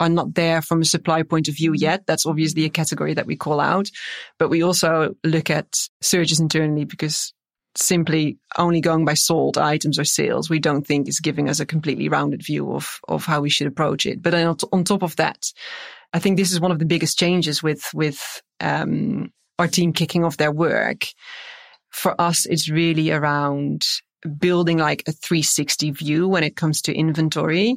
are 0.00 0.08
not 0.08 0.34
there 0.34 0.60
from 0.60 0.82
a 0.82 0.84
supply 0.84 1.22
point 1.22 1.46
of 1.46 1.54
view 1.54 1.70
mm-hmm. 1.70 1.84
yet, 1.84 2.04
that's 2.04 2.26
obviously 2.26 2.64
a 2.64 2.70
category 2.70 3.14
that 3.14 3.26
we 3.26 3.36
call 3.36 3.60
out. 3.60 3.88
But 4.40 4.50
we 4.50 4.64
also 4.64 5.14
look 5.22 5.50
at 5.50 5.88
surges 6.00 6.40
internally 6.40 6.84
because 6.84 7.32
simply 7.76 8.38
only 8.56 8.80
going 8.80 9.04
by 9.04 9.14
sold 9.14 9.58
items 9.58 9.98
or 9.98 10.04
sales, 10.04 10.48
we 10.48 10.58
don't 10.58 10.86
think 10.86 11.08
is 11.08 11.20
giving 11.20 11.48
us 11.48 11.60
a 11.60 11.66
completely 11.66 12.08
rounded 12.08 12.42
view 12.42 12.72
of, 12.72 13.00
of 13.08 13.24
how 13.24 13.40
we 13.40 13.50
should 13.50 13.66
approach 13.66 14.06
it. 14.06 14.22
But 14.22 14.34
on 14.34 14.84
top 14.84 15.02
of 15.02 15.16
that, 15.16 15.46
I 16.12 16.18
think 16.18 16.36
this 16.36 16.52
is 16.52 16.60
one 16.60 16.70
of 16.70 16.78
the 16.78 16.84
biggest 16.86 17.18
changes 17.18 17.62
with 17.62 17.82
with 17.92 18.42
um, 18.60 19.32
our 19.58 19.68
team 19.68 19.92
kicking 19.92 20.24
off 20.24 20.36
their 20.36 20.52
work. 20.52 21.06
For 21.90 22.20
us, 22.20 22.46
it's 22.46 22.68
really 22.68 23.10
around 23.10 23.84
building 24.38 24.78
like 24.78 25.02
a 25.06 25.12
360 25.12 25.90
view 25.90 26.28
when 26.28 26.44
it 26.44 26.56
comes 26.56 26.82
to 26.82 26.94
inventory. 26.94 27.76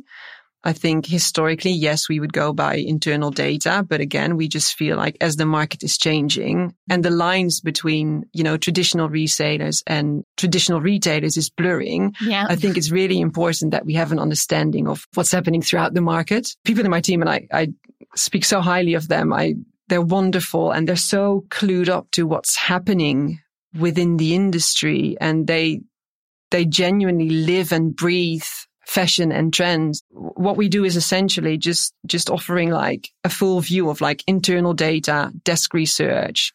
I 0.68 0.74
think 0.74 1.06
historically, 1.06 1.72
yes, 1.72 2.10
we 2.10 2.20
would 2.20 2.34
go 2.34 2.52
by 2.52 2.76
internal 2.76 3.32
data, 3.32 3.86
but 3.88 4.02
again, 4.02 4.36
we 4.36 4.50
just 4.50 4.76
feel 4.76 4.98
like 4.98 5.16
as 5.22 5.38
the 5.38 5.46
market 5.46 5.82
is 5.82 5.98
changing 5.98 6.76
and 6.90 7.06
the 7.06 7.10
lines 7.10 7.62
between, 7.62 8.26
you 8.34 8.44
know, 8.44 8.58
traditional 8.58 9.08
resellers 9.08 9.82
and 9.88 10.26
traditional 10.36 10.82
retailers 10.82 11.38
is 11.38 11.50
blurring. 11.50 12.16
Yeah. 12.20 12.48
I 12.50 12.58
think 12.58 12.76
it's 12.76 12.92
really 12.92 13.22
important 13.22 13.72
that 13.72 13.86
we 13.86 13.94
have 13.94 14.12
an 14.12 14.20
understanding 14.20 14.90
of 14.90 15.08
what's 15.14 15.32
happening 15.32 15.62
throughout 15.62 15.94
the 15.94 16.02
market. 16.02 16.54
People 16.66 16.84
in 16.84 16.92
my 16.92 17.00
team 17.00 17.22
and 17.22 17.30
I, 17.30 17.48
I 17.54 17.70
speak 18.18 18.44
so 18.44 18.60
highly 18.60 18.96
of 18.96 19.08
them. 19.08 19.32
I, 19.32 19.54
they're 19.88 20.02
wonderful 20.02 20.72
and 20.72 20.86
they're 20.86 20.98
so 20.98 21.46
clued 21.48 21.88
up 21.88 22.12
to 22.12 22.28
what's 22.28 22.58
happening 22.58 23.40
within 23.80 24.18
the 24.18 24.36
industry 24.36 25.16
and 25.22 25.48
they, 25.48 25.80
they 26.52 26.66
genuinely 26.66 27.30
live 27.30 27.72
and 27.72 27.96
breathe 27.96 28.44
fashion 28.88 29.32
and 29.32 29.54
trends. 29.54 30.02
What 30.10 30.58
we 30.58 30.70
do 30.70 30.86
is 30.86 30.96
essentially 30.96 31.58
just, 31.58 31.94
just 32.06 32.30
offering 32.30 32.72
like 32.72 33.10
a 33.24 33.30
full 33.30 33.60
view 33.60 33.90
of 33.90 34.00
like 34.02 34.24
internal 34.28 34.74
data, 34.74 35.32
desk 35.44 35.74
research, 35.74 36.54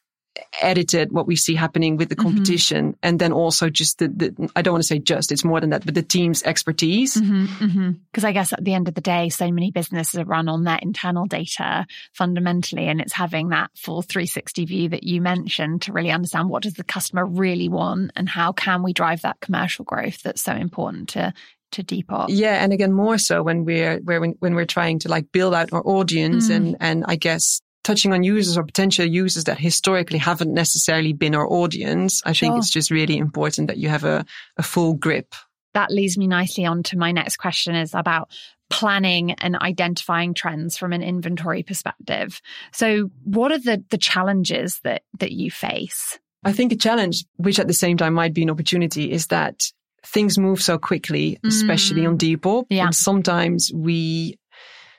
edited 0.62 1.12
what 1.12 1.26
we 1.26 1.36
see 1.36 1.54
happening 1.54 1.98
with 1.98 2.08
the 2.08 2.16
Mm-hmm. 2.16 2.28
competition 2.28 2.96
and 3.02 3.18
then 3.18 3.32
also 3.32 3.68
just 3.68 3.98
the, 3.98 4.08
the 4.08 4.50
I 4.56 4.62
don't 4.62 4.72
want 4.72 4.82
to 4.82 4.86
say 4.86 4.98
just 4.98 5.32
it's 5.32 5.44
more 5.44 5.60
than 5.60 5.70
that 5.70 5.84
but 5.84 5.94
the 5.94 6.02
team's 6.02 6.42
expertise 6.42 7.20
Because 7.20 8.24
I 8.24 8.32
guess 8.32 8.52
at 8.52 8.64
the 8.64 8.74
end 8.74 8.88
of 8.88 8.94
the 8.94 9.00
day, 9.00 9.28
so 9.28 9.50
many 9.50 9.70
businesses 9.70 10.18
are 10.18 10.24
run 10.24 10.48
on 10.48 10.64
their 10.64 10.78
internal 10.80 11.26
data 11.26 11.86
fundamentally, 12.12 12.86
and 12.86 13.00
it's 13.00 13.12
having 13.12 13.48
that 13.50 13.70
full 13.76 14.02
360 14.02 14.64
view 14.66 14.88
that 14.90 15.02
you 15.02 15.20
mentioned 15.20 15.82
to 15.82 15.92
really 15.92 16.10
understand 16.10 16.48
what 16.48 16.62
does 16.62 16.74
the 16.74 16.84
customer 16.84 17.26
really 17.26 17.68
want 17.68 18.12
and 18.16 18.28
how 18.28 18.52
can 18.52 18.82
we 18.82 18.92
drive 18.92 19.22
that 19.22 19.40
commercial 19.40 19.84
growth 19.84 20.22
that's 20.22 20.42
so 20.42 20.52
important 20.52 21.10
to 21.10 21.32
to 21.72 21.82
Depop. 21.82 22.26
yeah 22.28 22.62
and 22.62 22.72
again 22.72 22.92
more 22.92 23.18
so 23.18 23.42
when 23.42 23.64
we're 23.64 23.98
where 24.00 24.20
when, 24.20 24.34
when 24.38 24.54
we're 24.54 24.64
trying 24.66 24.98
to 25.00 25.08
like 25.08 25.30
build 25.32 25.54
out 25.54 25.72
our 25.72 25.82
audience 25.86 26.48
Mm. 26.48 26.56
and 26.56 26.76
and 26.80 27.04
I 27.06 27.16
guess 27.16 27.60
touching 27.84 28.12
on 28.12 28.22
users 28.22 28.56
or 28.56 28.62
potential 28.64 29.04
users 29.04 29.44
that 29.44 29.58
historically 29.58 30.18
haven't 30.18 30.54
necessarily 30.54 31.12
been 31.12 31.34
our 31.34 31.46
audience 31.46 32.22
I 32.24 32.32
think 32.32 32.56
it's 32.56 32.70
just 32.70 32.90
really 32.90 33.16
important 33.16 33.68
that 33.68 33.78
you 33.78 33.88
have 33.88 34.04
a, 34.04 34.24
a 34.56 34.62
full 34.62 34.94
grip 34.94 35.34
that 35.74 35.90
leads 35.90 36.18
me 36.18 36.26
nicely 36.26 36.66
on 36.66 36.82
to 36.84 36.98
my 36.98 37.12
next 37.12 37.36
question 37.38 37.74
is 37.74 37.94
about 37.94 38.30
planning 38.68 39.32
and 39.32 39.56
identifying 39.56 40.34
trends 40.34 40.76
from 40.78 40.92
an 40.92 41.02
inventory 41.02 41.62
perspective. 41.62 42.40
So 42.72 43.10
what 43.24 43.52
are 43.52 43.58
the 43.58 43.84
the 43.90 43.98
challenges 43.98 44.80
that 44.84 45.02
that 45.18 45.32
you 45.32 45.50
face? 45.50 46.18
I 46.44 46.52
think 46.52 46.72
a 46.72 46.76
challenge, 46.76 47.24
which 47.36 47.58
at 47.58 47.68
the 47.68 47.74
same 47.74 47.96
time 47.96 48.14
might 48.14 48.34
be 48.34 48.42
an 48.42 48.50
opportunity, 48.50 49.12
is 49.12 49.28
that 49.28 49.62
things 50.04 50.38
move 50.38 50.60
so 50.60 50.78
quickly, 50.78 51.38
especially 51.44 52.06
on 52.06 52.18
mm. 52.18 52.36
Depop. 52.36 52.66
Yeah. 52.70 52.86
And 52.86 52.94
sometimes 52.94 53.70
we, 53.74 54.38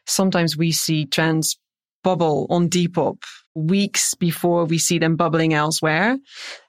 sometimes 0.05 0.57
we 0.57 0.71
see 0.71 1.05
trends 1.05 1.57
bubble 2.03 2.47
on 2.49 2.69
Depop 2.69 3.23
weeks 3.55 4.13
before 4.15 4.65
we 4.65 4.77
see 4.77 4.99
them 4.99 5.15
bubbling 5.15 5.53
elsewhere. 5.53 6.17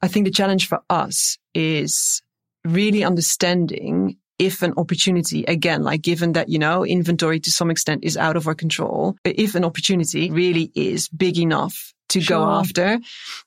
I 0.03 0.09
think 0.09 0.27
the 0.27 0.33
challenge 0.33 0.69
for 0.69 0.81
us 0.91 1.39
is 1.55 2.23
really 2.65 3.05
understanding 3.05 4.17
if 4.39 4.63
an 4.63 4.75
opportunity, 4.77 5.45
again, 5.45 5.83
like 5.83 6.03
given 6.03 6.33
that, 6.33 6.49
you 6.49 6.59
know, 6.59 6.85
inventory 6.85 7.39
to 7.41 7.51
some 7.51 7.71
extent 7.71 8.05
is 8.05 8.17
out 8.17 8.37
of 8.37 8.49
our 8.49 8.55
control, 8.55 9.17
but 9.23 9.39
if 9.39 9.55
an 9.55 9.65
opportunity 9.65 10.31
really 10.31 10.73
is 10.75 11.09
big 11.09 11.39
enough 11.39 11.94
to 12.15 12.27
go 12.27 12.43
after, 12.43 12.99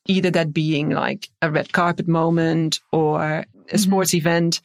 either 0.07 0.31
that 0.31 0.53
being 0.53 0.89
like 0.89 1.29
a 1.41 1.49
red 1.49 1.73
carpet 1.73 2.07
moment 2.07 2.79
or 2.91 3.21
a 3.21 3.45
mm-hmm. 3.45 3.77
sports 3.77 4.13
event, 4.13 4.61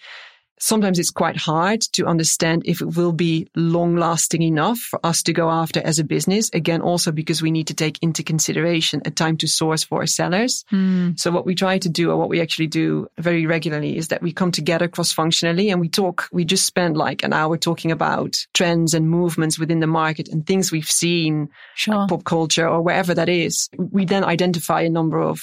sometimes 0.63 1.01
it's 1.01 1.11
quite 1.11 1.37
hard 1.37 1.81
to 1.81 2.07
understand 2.07 2.63
if 2.65 2.81
it 2.81 2.97
will 2.97 3.13
be 3.13 3.49
long 3.57 3.97
lasting 3.97 4.43
enough 4.43 4.79
for 4.79 5.01
us 5.05 5.23
to 5.25 5.33
go 5.33 5.51
after 5.51 5.81
as 5.81 5.99
a 5.99 6.05
business. 6.05 6.51
Again, 6.53 6.81
also 6.81 7.11
because 7.11 7.43
we 7.43 7.51
need 7.51 7.67
to 7.67 7.75
take 7.75 7.99
into 8.01 8.23
consideration 8.23 9.03
a 9.05 9.11
time 9.11 9.37
to 9.39 9.49
source 9.49 9.83
for 9.83 10.01
our 10.01 10.07
sellers. 10.07 10.65
Hmm. 10.71 11.11
So 11.17 11.33
what 11.33 11.47
we 11.47 11.57
try 11.57 11.79
to 11.79 11.89
do 11.89 12.13
or 12.13 12.17
what 12.17 12.29
we 12.29 12.41
actually 12.41 12.69
do 12.69 13.09
very 13.19 13.45
regularly 13.45 13.97
is 13.97 14.09
that 14.09 14.23
we 14.23 14.33
come 14.33 14.53
together 14.53 14.87
cross 14.87 15.13
functionally 15.13 15.69
and 15.69 15.81
we 15.81 15.89
talk, 15.89 16.29
we 16.33 16.45
just 16.45 16.65
spend 16.65 16.97
like 16.97 17.25
an 17.25 17.33
hour 17.33 17.59
talking 17.59 17.91
about 17.91 18.47
trends 18.55 18.95
and 18.95 19.11
movements 19.11 19.59
within 19.59 19.81
the 19.81 19.87
market 19.89 20.29
and 20.29 20.47
things 20.47 20.71
we've 20.71 20.91
seen 20.91 21.49
Sure. 21.75 22.07
pop 22.09 22.23
culture 22.23 22.69
or 22.69 22.83
wherever 22.83 23.15
that 23.15 23.29
is. 23.29 23.69
We 23.77 24.05
then 24.05 24.23
identify 24.23 24.83
a 24.83 24.91
number 24.91 25.21
of 25.21 25.43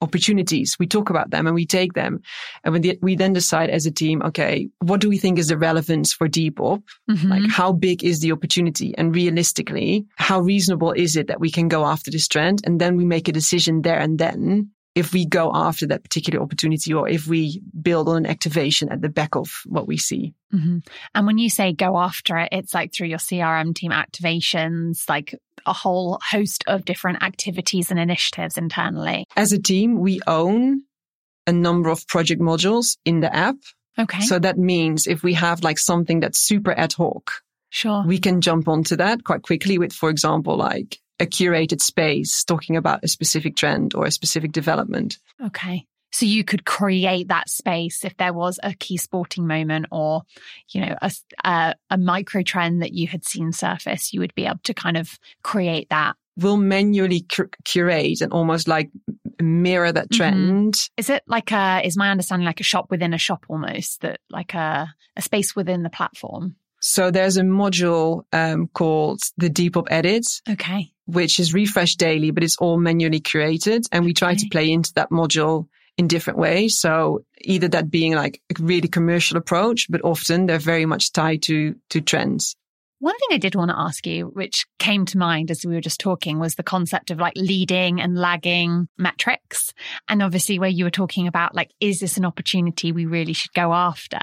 opportunities. 0.00 0.76
We 0.78 0.86
talk 0.86 1.10
about 1.10 1.30
them 1.30 1.46
and 1.46 1.54
we 1.54 1.66
take 1.66 1.92
them. 1.92 2.20
And 2.64 2.72
when 2.72 2.82
the, 2.82 2.98
we 3.02 3.16
then 3.16 3.32
decide 3.32 3.70
as 3.70 3.86
a 3.86 3.90
team, 3.90 4.22
okay, 4.22 4.68
what 4.80 5.00
do 5.00 5.08
we 5.08 5.18
think 5.18 5.38
is 5.38 5.48
the 5.48 5.58
relevance 5.58 6.12
for 6.12 6.28
Depop? 6.28 6.82
Mm-hmm. 7.10 7.30
Like 7.30 7.50
how 7.50 7.72
big 7.72 8.02
is 8.04 8.20
the 8.20 8.32
opportunity? 8.32 8.94
And 8.96 9.14
realistically, 9.14 10.06
how 10.16 10.40
reasonable 10.40 10.92
is 10.92 11.16
it 11.16 11.26
that 11.28 11.40
we 11.40 11.50
can 11.50 11.68
go 11.68 11.84
after 11.84 12.10
this 12.10 12.28
trend? 12.28 12.62
And 12.64 12.80
then 12.80 12.96
we 12.96 13.04
make 13.04 13.28
a 13.28 13.32
decision 13.32 13.82
there 13.82 13.98
and 13.98 14.18
then 14.18 14.70
if 15.00 15.14
we 15.14 15.24
go 15.24 15.50
after 15.54 15.86
that 15.86 16.02
particular 16.02 16.42
opportunity 16.42 16.92
or 16.92 17.08
if 17.08 17.26
we 17.26 17.62
build 17.80 18.06
on 18.06 18.18
an 18.18 18.26
activation 18.26 18.92
at 18.92 19.00
the 19.00 19.08
back 19.08 19.34
of 19.34 19.48
what 19.64 19.86
we 19.86 19.96
see. 19.96 20.34
hmm 20.50 20.78
And 21.14 21.26
when 21.26 21.38
you 21.38 21.48
say 21.48 21.72
go 21.72 21.96
after 21.96 22.36
it, 22.36 22.50
it's 22.52 22.74
like 22.74 22.92
through 22.92 23.08
your 23.08 23.18
CRM 23.18 23.74
team 23.74 23.92
activations, 23.92 25.08
like 25.08 25.34
a 25.64 25.72
whole 25.72 26.20
host 26.30 26.64
of 26.66 26.84
different 26.84 27.22
activities 27.22 27.90
and 27.90 27.98
initiatives 27.98 28.58
internally. 28.58 29.24
As 29.36 29.52
a 29.52 29.60
team, 29.60 29.98
we 29.98 30.20
own 30.26 30.82
a 31.46 31.52
number 31.52 31.88
of 31.88 32.06
project 32.06 32.42
modules 32.42 32.98
in 33.06 33.20
the 33.20 33.34
app. 33.34 33.56
Okay. 33.98 34.20
So 34.20 34.38
that 34.38 34.58
means 34.58 35.06
if 35.06 35.22
we 35.22 35.34
have 35.34 35.62
like 35.62 35.78
something 35.78 36.20
that's 36.20 36.38
super 36.40 36.72
ad 36.72 36.92
hoc, 36.92 37.30
sure. 37.70 38.04
we 38.06 38.18
can 38.18 38.42
jump 38.42 38.68
onto 38.68 38.96
that 38.96 39.24
quite 39.24 39.42
quickly 39.42 39.78
with, 39.78 39.94
for 39.94 40.10
example, 40.10 40.56
like 40.56 40.98
a 41.20 41.26
curated 41.26 41.80
space 41.80 42.42
talking 42.44 42.76
about 42.76 43.04
a 43.04 43.08
specific 43.08 43.56
trend 43.56 43.94
or 43.94 44.06
a 44.06 44.10
specific 44.10 44.52
development. 44.52 45.18
Okay. 45.44 45.86
So 46.12 46.26
you 46.26 46.42
could 46.42 46.64
create 46.64 47.28
that 47.28 47.48
space 47.48 48.04
if 48.04 48.16
there 48.16 48.32
was 48.32 48.58
a 48.64 48.74
key 48.74 48.96
sporting 48.96 49.46
moment 49.46 49.86
or, 49.92 50.22
you 50.70 50.80
know, 50.80 50.96
a, 51.00 51.12
a, 51.44 51.74
a 51.90 51.98
micro 51.98 52.42
trend 52.42 52.82
that 52.82 52.92
you 52.92 53.06
had 53.06 53.24
seen 53.24 53.52
surface, 53.52 54.12
you 54.12 54.18
would 54.18 54.34
be 54.34 54.44
able 54.46 54.58
to 54.64 54.74
kind 54.74 54.96
of 54.96 55.18
create 55.44 55.88
that. 55.90 56.16
We'll 56.36 56.56
manually 56.56 57.20
cur- 57.20 57.50
curate 57.64 58.22
and 58.22 58.32
almost 58.32 58.66
like 58.66 58.90
mirror 59.40 59.92
that 59.92 60.08
Mhm. 60.10 60.16
trend. 60.16 60.88
Is 60.96 61.10
it 61.10 61.22
like 61.28 61.52
a, 61.52 61.80
is 61.84 61.96
my 61.96 62.10
understanding 62.10 62.46
like 62.46 62.60
a 62.60 62.64
shop 62.64 62.90
within 62.90 63.14
a 63.14 63.18
shop 63.18 63.44
almost 63.48 64.00
that 64.00 64.18
like 64.30 64.54
a, 64.54 64.92
a 65.16 65.22
space 65.22 65.54
within 65.54 65.84
the 65.84 65.90
platform? 65.90 66.56
So 66.80 67.10
there's 67.10 67.36
a 67.36 67.42
module 67.42 68.22
um, 68.32 68.68
called 68.68 69.20
the 69.36 69.50
Depop 69.50 69.88
Edit, 69.90 70.26
Okay. 70.48 70.90
which 71.06 71.38
is 71.38 71.54
refreshed 71.54 71.98
daily, 71.98 72.30
but 72.30 72.42
it's 72.42 72.56
all 72.56 72.78
manually 72.78 73.20
created. 73.20 73.86
And 73.92 74.04
we 74.04 74.14
try 74.14 74.34
to 74.34 74.48
play 74.50 74.70
into 74.70 74.92
that 74.94 75.10
module 75.10 75.68
in 75.98 76.08
different 76.08 76.38
ways. 76.38 76.78
So 76.78 77.24
either 77.42 77.68
that 77.68 77.90
being 77.90 78.14
like 78.14 78.40
a 78.50 78.62
really 78.62 78.88
commercial 78.88 79.36
approach, 79.36 79.86
but 79.90 80.02
often 80.04 80.46
they're 80.46 80.58
very 80.58 80.86
much 80.86 81.12
tied 81.12 81.42
to, 81.42 81.74
to 81.90 82.00
trends. 82.00 82.56
One 83.00 83.16
thing 83.16 83.28
I 83.32 83.38
did 83.38 83.54
want 83.54 83.70
to 83.70 83.78
ask 83.78 84.06
you, 84.06 84.26
which 84.26 84.66
came 84.78 85.06
to 85.06 85.16
mind 85.16 85.50
as 85.50 85.64
we 85.64 85.74
were 85.74 85.80
just 85.80 86.00
talking, 86.00 86.38
was 86.38 86.56
the 86.56 86.62
concept 86.62 87.10
of 87.10 87.18
like 87.18 87.32
leading 87.34 87.98
and 87.98 88.14
lagging 88.14 88.88
metrics. 88.98 89.72
And 90.06 90.22
obviously, 90.22 90.58
where 90.58 90.68
you 90.68 90.84
were 90.84 90.90
talking 90.90 91.26
about 91.26 91.54
like, 91.54 91.70
is 91.80 92.00
this 92.00 92.18
an 92.18 92.26
opportunity 92.26 92.92
we 92.92 93.06
really 93.06 93.32
should 93.32 93.54
go 93.54 93.72
after? 93.72 94.18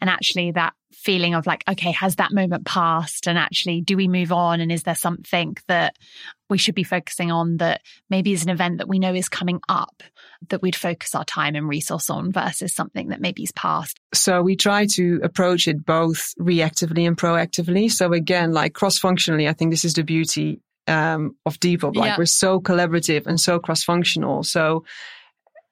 And 0.00 0.08
actually, 0.08 0.52
that 0.52 0.72
feeling 0.96 1.34
of 1.34 1.46
like, 1.46 1.62
okay, 1.68 1.92
has 1.92 2.16
that 2.16 2.32
moment 2.32 2.64
passed? 2.64 3.28
And 3.28 3.38
actually, 3.38 3.80
do 3.80 3.96
we 3.96 4.08
move 4.08 4.32
on? 4.32 4.60
And 4.60 4.72
is 4.72 4.82
there 4.82 4.94
something 4.94 5.56
that 5.68 5.94
we 6.50 6.58
should 6.58 6.74
be 6.74 6.82
focusing 6.84 7.30
on 7.30 7.58
that 7.58 7.82
maybe 8.10 8.32
is 8.32 8.42
an 8.42 8.50
event 8.50 8.78
that 8.78 8.88
we 8.88 8.98
know 8.98 9.14
is 9.14 9.28
coming 9.28 9.60
up 9.68 10.02
that 10.48 10.62
we'd 10.62 10.76
focus 10.76 11.14
our 11.14 11.24
time 11.24 11.54
and 11.54 11.68
resource 11.68 12.10
on 12.10 12.32
versus 12.32 12.74
something 12.74 13.08
that 13.08 13.20
maybe 13.20 13.42
is 13.42 13.52
past? 13.52 13.98
So 14.14 14.42
we 14.42 14.56
try 14.56 14.86
to 14.94 15.20
approach 15.22 15.68
it 15.68 15.84
both 15.84 16.32
reactively 16.40 17.06
and 17.06 17.16
proactively. 17.16 17.90
So 17.90 18.12
again, 18.12 18.52
like 18.52 18.72
cross 18.74 18.98
functionally, 18.98 19.48
I 19.48 19.52
think 19.52 19.70
this 19.70 19.84
is 19.84 19.94
the 19.94 20.02
beauty 20.04 20.60
um, 20.88 21.34
of 21.44 21.58
Depop. 21.60 21.96
Like 21.96 22.10
Yeah. 22.10 22.16
we're 22.18 22.26
so 22.26 22.60
collaborative 22.60 23.26
and 23.26 23.40
so 23.40 23.58
cross 23.58 23.82
functional. 23.82 24.44
So 24.44 24.84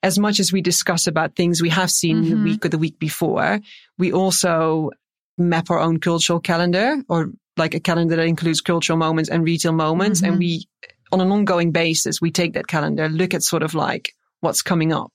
as 0.02 0.18
much 0.18 0.38
as 0.40 0.52
we 0.52 0.60
discuss 0.60 1.06
about 1.06 1.34
things 1.36 1.62
we 1.62 1.70
have 1.70 1.90
seen 1.90 2.22
the 2.28 2.36
Mhm. 2.36 2.44
week 2.44 2.64
or 2.66 2.68
the 2.68 2.78
week 2.78 2.98
before, 2.98 3.60
we 3.96 4.12
also 4.12 4.90
map 5.36 5.70
our 5.70 5.78
own 5.80 5.98
cultural 5.98 6.40
calendar 6.40 6.96
or 7.08 7.30
like 7.56 7.74
a 7.74 7.80
calendar 7.80 8.16
that 8.16 8.26
includes 8.26 8.60
cultural 8.60 8.98
moments 8.98 9.30
and 9.30 9.44
retail 9.44 9.72
moments. 9.72 10.20
Mhm. 10.20 10.28
And 10.28 10.38
we, 10.38 10.66
on 11.12 11.20
an 11.20 11.30
ongoing 11.30 11.70
basis, 11.70 12.20
we 12.20 12.30
take 12.30 12.54
that 12.54 12.66
calendar, 12.66 13.08
look 13.08 13.34
at 13.34 13.42
sort 13.42 13.62
of 13.62 13.74
like 13.74 14.12
what's 14.40 14.62
coming 14.62 14.92
up 14.92 15.12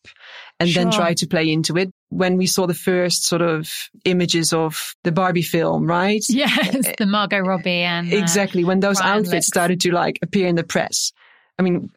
and 0.60 0.70
then 0.72 0.92
try 0.92 1.14
to 1.14 1.28
play 1.28 1.50
into 1.50 1.78
it. 1.78 1.92
When 2.10 2.38
we 2.38 2.48
saw 2.48 2.66
the 2.66 2.74
first 2.74 3.26
sort 3.26 3.42
of 3.42 3.70
images 4.04 4.52
of 4.52 4.96
the 5.04 5.12
Barbie 5.12 5.44
film, 5.44 5.86
right? 5.86 6.24
Yes, 6.30 6.94
the 6.98 7.06
Margot 7.06 7.40
Robbie 7.40 7.84
and 7.84 8.12
Exactly. 8.12 8.64
When 8.64 8.80
those 8.80 9.00
Ryan 9.00 9.20
outfits 9.20 9.48
started 9.48 9.82
to 9.82 9.92
like 9.92 10.20
appear 10.22 10.48
in 10.48 10.56
the 10.56 10.64
press. 10.64 11.12
I 11.58 11.62
mean, 11.62 11.92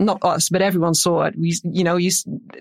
not 0.00 0.18
us, 0.22 0.48
but 0.48 0.62
everyone 0.62 0.94
saw 0.94 1.22
it. 1.24 1.34
We, 1.36 1.54
you 1.64 1.82
know, 1.82 1.96
you, 1.96 2.10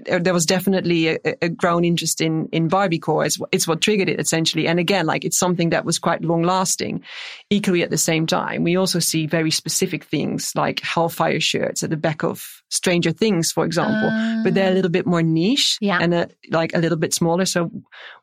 there 0.05 0.33
was 0.33 0.45
definitely 0.45 1.09
a, 1.09 1.17
a 1.41 1.49
grown 1.49 1.85
interest 1.85 2.19
in, 2.19 2.47
in 2.51 2.67
Barbie 2.67 2.99
core. 2.99 3.25
It's, 3.25 3.37
what- 3.39 3.49
it's 3.51 3.67
what 3.67 3.81
triggered 3.81 4.09
it 4.09 4.19
essentially. 4.19 4.67
And 4.67 4.79
again, 4.79 5.05
like 5.05 5.23
it's 5.23 5.37
something 5.37 5.69
that 5.69 5.85
was 5.85 5.99
quite 5.99 6.23
long 6.23 6.41
lasting. 6.43 7.03
Equally 7.49 7.83
at 7.83 7.89
the 7.91 7.97
same 7.97 8.25
time, 8.25 8.63
we 8.63 8.75
also 8.75 8.99
see 8.99 9.27
very 9.27 9.51
specific 9.51 10.03
things 10.05 10.51
like 10.55 10.79
Hellfire 10.79 11.39
shirts 11.39 11.83
at 11.83 11.89
the 11.91 11.97
back 11.97 12.23
of 12.23 12.61
Stranger 12.69 13.11
Things, 13.11 13.51
for 13.51 13.65
example, 13.65 14.09
but 14.43 14.53
they're 14.53 14.71
a 14.71 14.73
little 14.75 14.91
bit 14.91 15.05
more 15.05 15.21
niche 15.21 15.77
Ah. 15.81 15.85
Yeah. 15.85 15.99
and 16.01 16.13
a, 16.13 16.29
like 16.49 16.73
a 16.73 16.79
little 16.79 16.97
bit 16.97 17.13
smaller. 17.13 17.45
So 17.45 17.71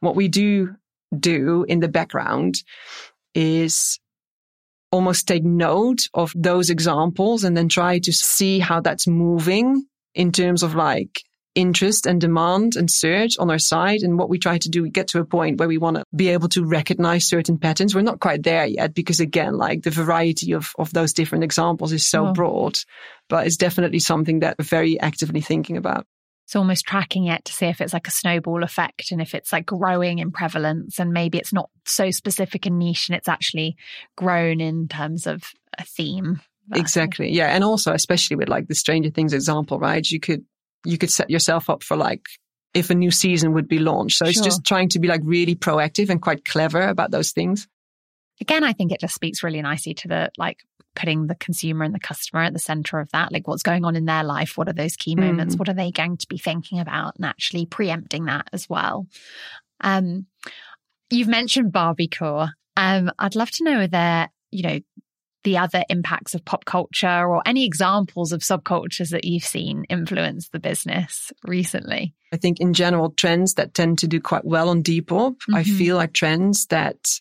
what 0.01 0.17
we 0.17 0.29
do 0.29 0.75
do 1.19 1.65
in 1.69 1.79
the 1.81 1.89
background 1.89 2.57
is 3.35 3.99
almost 4.95 5.27
take 5.27 5.43
note 5.43 6.09
of 6.15 6.33
those 6.37 6.71
examples 6.71 7.43
and 7.43 7.57
then 7.57 7.69
try 7.69 7.99
to 7.99 8.13
see 8.13 8.61
how 8.61 8.81
that's 8.81 9.09
moving 9.09 9.85
in 10.15 10.31
terms 10.31 10.63
of 10.63 10.77
like 10.77 11.21
interest 11.57 12.07
and 12.07 12.21
demand 12.21 12.77
and 12.77 12.89
search 12.89 13.37
on 13.41 13.51
our 13.51 13.59
side. 13.59 14.03
And 14.03 14.17
what 14.17 14.29
we 14.29 14.39
try 14.39 14.57
to 14.59 14.69
do, 14.69 14.85
we 14.85 14.91
get 14.91 15.09
to 15.09 15.19
a 15.19 15.25
point 15.25 15.59
where 15.59 15.67
we 15.67 15.79
want 15.79 15.97
to 15.97 16.05
be 16.15 16.29
able 16.29 16.49
to 16.51 16.65
recognize 16.65 17.27
certain 17.27 17.59
patterns. 17.59 17.93
We're 17.93 18.03
not 18.03 18.21
quite 18.21 18.45
there 18.45 18.67
yet 18.67 18.95
because 18.95 19.19
again, 19.19 19.57
like 19.57 19.83
the 19.83 19.91
variety 19.91 20.53
of, 20.53 20.71
of 20.79 20.93
those 20.93 21.13
different 21.13 21.43
examples 21.43 21.93
is 21.93 22.07
so 22.07 22.29
oh. 22.29 22.33
broad, 22.33 22.79
but 23.29 23.49
it's 23.49 23.57
definitely 23.57 23.99
something 23.99 24.41
that 24.41 24.57
we're 24.61 24.65
very 24.65 25.01
actively 25.01 25.41
thinking 25.41 25.77
about. 25.77 26.07
It's 26.45 26.57
almost 26.57 26.85
tracking 26.85 27.27
it 27.27 27.45
to 27.47 27.53
see 27.53 27.67
if 27.67 27.81
it's 27.81 27.93
like 27.95 28.07
a 28.07 28.13
snowball 28.13 28.63
effect 28.63 29.11
and 29.11 29.23
if 29.23 29.35
it's 29.35 29.53
like 29.53 29.67
growing 29.67 30.19
in 30.19 30.31
prevalence 30.31 30.99
and 30.99 31.13
maybe 31.13 31.39
it's 31.39 31.53
not 31.53 31.71
so 31.87 32.11
specific 32.11 32.67
and 32.67 32.79
niche 32.79 33.09
and 33.09 33.17
it's 33.17 33.29
actually 33.29 33.77
grown 34.17 34.61
in 34.61 34.89
terms 34.89 35.27
of 35.27 35.43
a 35.79 35.85
theme. 35.85 36.41
Exactly. 36.75 37.31
Yeah. 37.33 37.47
And 37.47 37.65
also, 37.65 37.93
especially 37.93 38.37
with 38.37 38.49
like 38.49 38.69
the 38.69 38.75
Stranger 38.75 39.11
Things 39.11 39.33
example, 39.33 39.79
right? 39.79 40.07
You 40.07 40.21
could, 40.21 40.45
you 40.85 40.99
could 40.99 41.11
set 41.11 41.31
yourself 41.31 41.71
up 41.71 41.83
for 41.83 41.97
like, 41.97 42.27
if 42.75 42.91
a 42.91 42.95
new 42.95 43.11
season 43.11 43.55
would 43.55 43.69
be 43.69 43.79
launched. 43.79 44.19
So 44.19 44.25
sure. 44.25 44.31
it's 44.31 44.41
just 44.41 44.65
trying 44.65 44.89
to 44.91 44.99
be 44.99 45.09
like 45.09 45.21
really 45.25 45.55
proactive 45.55 46.11
and 46.11 46.21
quite 46.21 46.45
clever 46.45 46.83
about 46.83 47.11
those 47.11 47.31
things. 47.31 47.69
Again, 48.41 48.65
I 48.65 48.73
think 48.73 48.93
it 48.93 49.01
just 49.01 49.15
speaks 49.15 49.43
really 49.43 49.63
nicely 49.63 49.95
to 49.95 50.09
the 50.09 50.31
like 50.37 50.59
putting 50.95 51.27
the 51.27 51.35
consumer 51.35 51.85
and 51.85 51.95
the 51.95 52.01
customer 52.01 52.43
at 52.43 52.53
the 52.53 52.59
center 52.59 53.01
of 53.01 53.11
that. 53.13 53.33
Like 53.33 53.49
what's 53.49 53.63
going 53.63 53.85
on 53.85 53.97
in 53.97 54.05
their 54.05 54.25
life? 54.25 54.57
What 54.57 54.69
are 54.69 54.75
those 54.75 54.97
key 54.97 55.15
moments? 55.15 55.55
Mm. 55.55 55.59
What 55.59 55.69
are 55.69 55.75
they 55.75 55.91
going 55.91 56.17
to 56.19 56.29
be 56.29 56.39
thinking 56.39 56.81
about? 56.81 57.17
And 57.17 57.25
actually 57.25 57.67
preempting 57.67 58.27
that 58.27 58.49
as 58.53 58.69
well. 58.69 59.07
Um, 59.81 60.27
you've 61.11 61.29
mentioned 61.29 61.73
Barbiecore. 61.73 62.51
Um, 62.77 63.11
I'd 63.19 63.37
love 63.37 63.51
to 63.53 63.65
know 63.65 63.81
are 63.81 63.87
there, 63.87 64.31
you 64.51 64.63
know, 64.63 64.81
the 65.45 65.59
other 65.59 65.85
impacts 65.89 66.35
of 66.35 66.45
pop 66.45 66.65
culture 66.65 67.07
or 67.07 67.43
any 67.47 67.65
examples 67.65 68.33
of 68.33 68.41
subcultures 68.41 69.11
that 69.11 69.25
you've 69.25 69.45
seen 69.45 69.85
influence 69.89 70.49
the 70.49 70.59
business 70.59 71.33
recently? 71.47 72.15
I 72.33 72.39
think 72.39 72.61
in 72.61 72.73
general, 72.73 73.11
trends 73.11 73.55
that 73.55 73.75
tend 73.75 73.99
to 73.99 74.09
do 74.09 74.21
quite 74.21 74.45
well 74.45 74.71
on 74.71 74.83
Depop, 74.83 75.37
mm-hmm. 75.37 75.55
I 75.55 75.63
feel 75.63 75.97
like 75.97 76.15
trends 76.15 76.67
that 76.67 77.21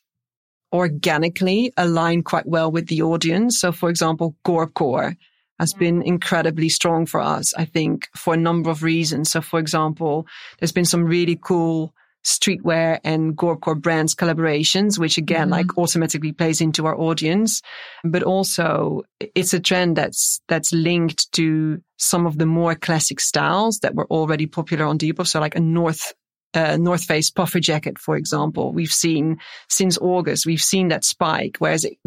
organically 0.74 1.72
align 1.78 2.24
quite 2.24 2.48
well 2.48 2.72
with 2.72 2.88
the 2.88 3.04
audience. 3.04 3.60
So 3.60 3.72
for 3.72 3.90
example, 3.90 4.36
Gorpcore 4.46 5.16
has 5.60 5.74
been 5.74 6.02
incredibly 6.02 6.68
strong 6.68 7.06
for 7.06 7.22
us, 7.22 7.54
I 7.54 7.66
think, 7.66 8.10
for 8.18 8.34
a 8.34 8.38
number 8.38 8.72
of 8.72 8.84
reasons. 8.84 9.32
So 9.32 9.40
for 9.40 9.60
example, 9.60 10.26
there's 10.60 10.72
been 10.72 10.84
some 10.84 11.06
really 11.06 11.40
cool 11.42 11.94
streetwear 12.26 13.00
and 13.04 13.36
Gorpcore 13.38 13.80
brands 13.80 14.16
collaborations, 14.16 14.98
which 14.98 15.18
again, 15.18 15.44
mm-hmm. 15.44 15.52
like 15.52 15.78
automatically 15.78 16.32
plays 16.32 16.62
into 16.62 16.86
our 16.88 17.00
audience. 17.00 17.62
But 18.04 18.24
also 18.24 19.04
it's 19.20 19.54
a 19.54 19.60
trend 19.60 19.98
that's, 19.98 20.42
that's 20.48 20.74
linked 20.74 21.32
to 21.34 21.82
some 21.98 22.26
of 22.26 22.38
the 22.38 22.46
more 22.46 22.76
classic 22.76 23.20
styles 23.20 23.80
that 23.80 23.94
were 23.94 24.08
already 24.08 24.48
popular 24.48 24.86
on 24.86 24.98
Depop. 24.98 25.28
So 25.28 25.40
like 25.40 25.56
a 25.56 25.60
North 25.60 26.14
uh, 26.54 26.78
North 26.78 27.04
Face 27.04 27.30
puffer 27.30 27.60
jacket, 27.60 27.98
for 27.98 28.16
example, 28.16 28.72
we've 28.72 28.92
seen 28.92 29.40
since 29.70 29.98
August, 29.98 30.46
we've 30.46 30.62
seen 30.62 30.90
that 30.90 31.04
spike. 31.04 31.58
Whereas 31.60 31.86
it, 31.86 31.98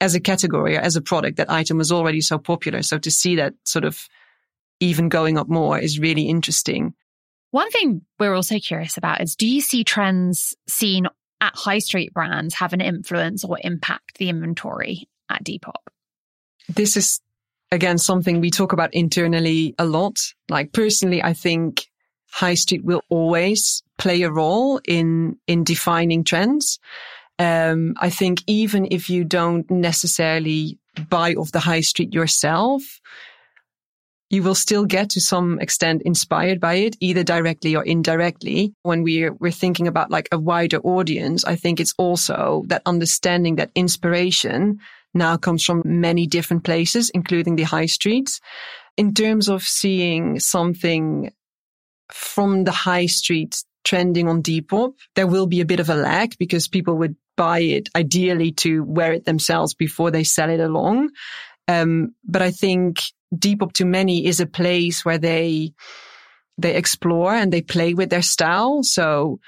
as 0.00 0.14
a 0.14 0.20
category 0.20 0.76
or 0.76 0.80
as 0.80 0.96
a 0.96 1.02
product, 1.02 1.38
that 1.38 1.50
item 1.50 1.78
was 1.78 1.90
already 1.90 2.20
so 2.20 2.38
popular. 2.38 2.82
So 2.82 2.98
to 2.98 3.10
see 3.10 3.36
that 3.36 3.54
sort 3.64 3.84
of 3.84 4.08
even 4.80 5.08
going 5.08 5.38
up 5.38 5.48
more 5.48 5.78
is 5.78 5.98
really 5.98 6.28
interesting. 6.28 6.94
One 7.50 7.70
thing 7.70 8.02
we're 8.18 8.34
also 8.34 8.58
curious 8.58 8.96
about 8.96 9.22
is 9.22 9.34
do 9.34 9.46
you 9.46 9.60
see 9.60 9.84
trends 9.84 10.54
seen 10.68 11.06
at 11.40 11.54
high 11.54 11.78
street 11.78 12.12
brands 12.12 12.54
have 12.54 12.72
an 12.72 12.80
influence 12.80 13.44
or 13.44 13.58
impact 13.62 14.18
the 14.18 14.28
inventory 14.28 15.08
at 15.28 15.44
Depop? 15.44 15.72
This 16.68 16.96
is 16.96 17.20
again 17.72 17.98
something 17.98 18.40
we 18.40 18.50
talk 18.50 18.72
about 18.72 18.92
internally 18.92 19.74
a 19.78 19.86
lot. 19.86 20.18
Like 20.48 20.72
personally, 20.72 21.22
I 21.22 21.32
think 21.32 21.88
high 22.30 22.54
street 22.54 22.84
will 22.84 23.02
always 23.08 23.82
play 23.96 24.22
a 24.22 24.30
role 24.30 24.80
in 24.86 25.36
in 25.46 25.64
defining 25.64 26.24
trends. 26.24 26.78
Um, 27.38 27.94
I 28.00 28.10
think 28.10 28.42
even 28.46 28.88
if 28.90 29.08
you 29.08 29.24
don't 29.24 29.70
necessarily 29.70 30.78
buy 31.08 31.34
off 31.34 31.52
the 31.52 31.60
high 31.60 31.82
street 31.82 32.12
yourself, 32.12 32.82
you 34.30 34.42
will 34.42 34.54
still 34.54 34.84
get 34.84 35.10
to 35.10 35.20
some 35.20 35.58
extent 35.60 36.02
inspired 36.02 36.60
by 36.60 36.74
it, 36.74 36.96
either 37.00 37.22
directly 37.24 37.76
or 37.76 37.84
indirectly. 37.84 38.74
When 38.82 39.02
we're, 39.02 39.32
we're 39.32 39.52
thinking 39.52 39.88
about 39.88 40.10
like 40.10 40.28
a 40.32 40.38
wider 40.38 40.78
audience, 40.78 41.44
I 41.44 41.56
think 41.56 41.80
it's 41.80 41.94
also 41.96 42.64
that 42.66 42.82
understanding 42.84 43.56
that 43.56 43.70
inspiration 43.74 44.80
now 45.14 45.36
comes 45.36 45.64
from 45.64 45.82
many 45.84 46.26
different 46.26 46.64
places, 46.64 47.10
including 47.10 47.56
the 47.56 47.62
high 47.62 47.86
streets. 47.86 48.40
In 48.96 49.14
terms 49.14 49.48
of 49.48 49.62
seeing 49.62 50.40
something 50.40 51.32
from 52.12 52.64
the 52.64 52.72
high 52.72 53.06
street 53.06 53.62
trending 53.84 54.28
on 54.28 54.42
Depop, 54.42 54.94
there 55.14 55.26
will 55.26 55.46
be 55.46 55.60
a 55.60 55.66
bit 55.66 55.80
of 55.80 55.88
a 55.88 55.94
lag 55.94 56.36
because 56.38 56.68
people 56.68 56.96
would 56.96 57.16
buy 57.36 57.60
it 57.60 57.88
ideally 57.94 58.52
to 58.52 58.82
wear 58.84 59.12
it 59.12 59.24
themselves 59.24 59.74
before 59.74 60.10
they 60.10 60.24
sell 60.24 60.50
it 60.50 60.60
along. 60.60 61.10
Um, 61.68 62.14
but 62.24 62.42
I 62.42 62.50
think 62.50 63.02
Depop 63.34 63.72
to 63.74 63.84
many 63.84 64.26
is 64.26 64.40
a 64.40 64.46
place 64.46 65.04
where 65.04 65.18
they, 65.18 65.72
they 66.56 66.74
explore 66.74 67.32
and 67.32 67.52
they 67.52 67.62
play 67.62 67.94
with 67.94 68.10
their 68.10 68.22
style. 68.22 68.82
So 68.82 69.38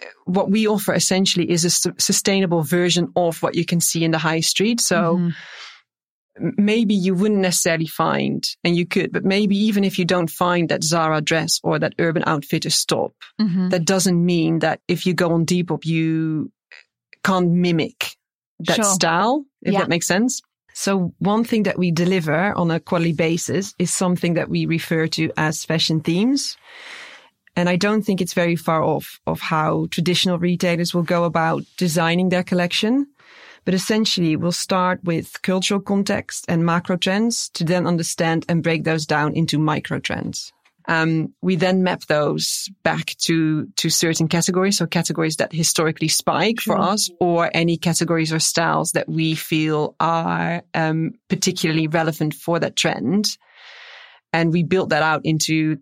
uh, 0.00 0.06
what 0.24 0.50
we 0.50 0.68
offer 0.68 0.94
essentially 0.94 1.50
is 1.50 1.64
a 1.64 1.70
su- 1.70 1.94
sustainable 1.98 2.62
version 2.62 3.12
of 3.16 3.42
what 3.42 3.56
you 3.56 3.64
can 3.64 3.80
see 3.80 4.04
in 4.04 4.10
the 4.10 4.18
high 4.18 4.40
street. 4.40 4.80
So 4.80 5.16
mm-hmm. 5.16 5.30
Maybe 6.56 6.94
you 6.94 7.14
wouldn't 7.14 7.40
necessarily 7.40 7.86
find, 7.86 8.46
and 8.64 8.76
you 8.76 8.86
could, 8.86 9.12
but 9.12 9.24
maybe 9.24 9.56
even 9.56 9.84
if 9.84 9.98
you 9.98 10.04
don't 10.04 10.30
find 10.30 10.68
that 10.68 10.82
Zara 10.82 11.20
dress 11.20 11.60
or 11.62 11.78
that 11.78 11.94
Urban 11.98 12.24
Outfitters 12.26 12.84
top, 12.84 13.14
mm-hmm. 13.40 13.68
that 13.68 13.84
doesn't 13.84 14.24
mean 14.24 14.60
that 14.60 14.80
if 14.88 15.06
you 15.06 15.14
go 15.14 15.32
on 15.32 15.46
Depop, 15.46 15.84
you 15.84 16.50
can't 17.22 17.50
mimic 17.50 18.16
that 18.60 18.76
sure. 18.76 18.84
style, 18.84 19.44
if 19.62 19.72
yeah. 19.72 19.80
that 19.80 19.88
makes 19.88 20.06
sense. 20.06 20.42
So 20.72 21.12
one 21.18 21.44
thing 21.44 21.64
that 21.64 21.78
we 21.78 21.90
deliver 21.90 22.56
on 22.56 22.70
a 22.70 22.80
quarterly 22.80 23.12
basis 23.12 23.74
is 23.78 23.92
something 23.92 24.34
that 24.34 24.48
we 24.48 24.66
refer 24.66 25.08
to 25.08 25.30
as 25.36 25.64
fashion 25.64 26.00
themes. 26.00 26.56
And 27.56 27.68
I 27.68 27.76
don't 27.76 28.02
think 28.02 28.20
it's 28.20 28.32
very 28.32 28.56
far 28.56 28.82
off 28.82 29.20
of 29.26 29.40
how 29.40 29.88
traditional 29.90 30.38
retailers 30.38 30.94
will 30.94 31.02
go 31.02 31.24
about 31.24 31.64
designing 31.76 32.28
their 32.28 32.44
collection. 32.44 33.08
But 33.64 33.74
essentially 33.74 34.36
we'll 34.36 34.52
start 34.52 35.04
with 35.04 35.42
cultural 35.42 35.80
context 35.80 36.46
and 36.48 36.64
macro 36.64 36.96
trends 36.96 37.48
to 37.50 37.64
then 37.64 37.86
understand 37.86 38.46
and 38.48 38.62
break 38.62 38.84
those 38.84 39.06
down 39.06 39.34
into 39.34 39.58
micro 39.58 40.00
trends. 40.00 40.52
Um, 40.88 41.34
we 41.40 41.56
then 41.56 41.82
map 41.82 42.06
those 42.06 42.68
back 42.82 43.14
to 43.22 43.66
to 43.76 43.90
certain 43.90 44.28
categories, 44.28 44.78
so 44.78 44.86
categories 44.86 45.36
that 45.36 45.52
historically 45.52 46.08
spike 46.08 46.60
sure. 46.60 46.76
for 46.76 46.82
us, 46.82 47.10
or 47.20 47.50
any 47.54 47.76
categories 47.76 48.32
or 48.32 48.40
styles 48.40 48.92
that 48.92 49.08
we 49.08 49.34
feel 49.34 49.94
are 50.00 50.62
um, 50.74 51.12
particularly 51.28 51.86
relevant 51.86 52.34
for 52.34 52.58
that 52.58 52.76
trend. 52.76 53.36
And 54.32 54.52
we 54.52 54.62
built 54.62 54.90
that 54.90 55.02
out 55.02 55.20
into 55.24 55.78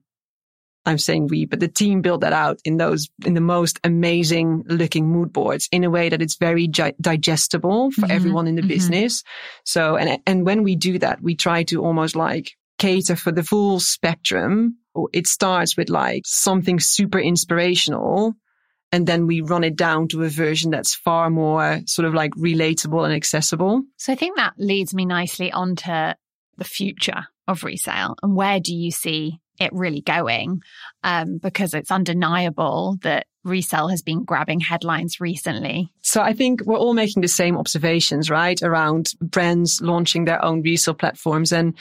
I'm 0.88 0.98
saying 0.98 1.28
we, 1.28 1.44
but 1.44 1.60
the 1.60 1.68
team 1.68 2.02
built 2.02 2.22
that 2.22 2.32
out 2.32 2.60
in 2.64 2.76
those, 2.76 3.08
in 3.24 3.34
the 3.34 3.40
most 3.40 3.78
amazing 3.84 4.64
looking 4.66 5.06
mood 5.06 5.32
boards 5.32 5.68
in 5.70 5.84
a 5.84 5.90
way 5.90 6.08
that 6.08 6.22
it's 6.22 6.36
very 6.36 6.66
gi- 6.66 6.94
digestible 7.00 7.90
for 7.90 8.02
mm-hmm. 8.02 8.10
everyone 8.10 8.46
in 8.46 8.54
the 8.54 8.62
mm-hmm. 8.62 8.68
business. 8.68 9.22
So, 9.64 9.96
and, 9.96 10.20
and 10.26 10.46
when 10.46 10.62
we 10.62 10.76
do 10.76 10.98
that, 10.98 11.22
we 11.22 11.34
try 11.34 11.62
to 11.64 11.84
almost 11.84 12.16
like 12.16 12.56
cater 12.78 13.16
for 13.16 13.32
the 13.32 13.42
full 13.42 13.80
spectrum 13.80 14.78
it 15.12 15.26
starts 15.26 15.76
with 15.76 15.90
like 15.90 16.22
something 16.26 16.80
super 16.80 17.18
inspirational. 17.18 18.34
And 18.90 19.06
then 19.06 19.26
we 19.26 19.42
run 19.42 19.64
it 19.64 19.76
down 19.76 20.08
to 20.08 20.22
a 20.22 20.28
version 20.28 20.70
that's 20.70 20.94
far 20.94 21.28
more 21.28 21.80
sort 21.86 22.06
of 22.06 22.14
like 22.14 22.32
relatable 22.32 23.04
and 23.04 23.12
accessible. 23.12 23.82
So 23.98 24.12
I 24.12 24.16
think 24.16 24.36
that 24.36 24.54
leads 24.56 24.94
me 24.94 25.04
nicely 25.04 25.52
onto 25.52 26.14
the 26.56 26.64
future 26.64 27.26
of 27.46 27.64
resale 27.64 28.16
and 28.22 28.34
where 28.34 28.60
do 28.60 28.74
you 28.74 28.90
see 28.90 29.38
it 29.60 29.72
really 29.72 30.00
going? 30.00 30.62
Um, 31.02 31.38
because 31.38 31.74
it's 31.74 31.90
undeniable 31.90 32.98
that 33.02 33.26
resale 33.44 33.88
has 33.88 34.02
been 34.02 34.24
grabbing 34.24 34.60
headlines 34.60 35.20
recently. 35.20 35.92
So 36.02 36.20
I 36.20 36.32
think 36.32 36.62
we're 36.64 36.78
all 36.78 36.94
making 36.94 37.22
the 37.22 37.28
same 37.28 37.56
observations, 37.56 38.30
right? 38.30 38.60
Around 38.62 39.12
brands 39.20 39.80
launching 39.80 40.24
their 40.24 40.44
own 40.44 40.62
resale 40.62 40.94
platforms. 40.94 41.52
And 41.52 41.76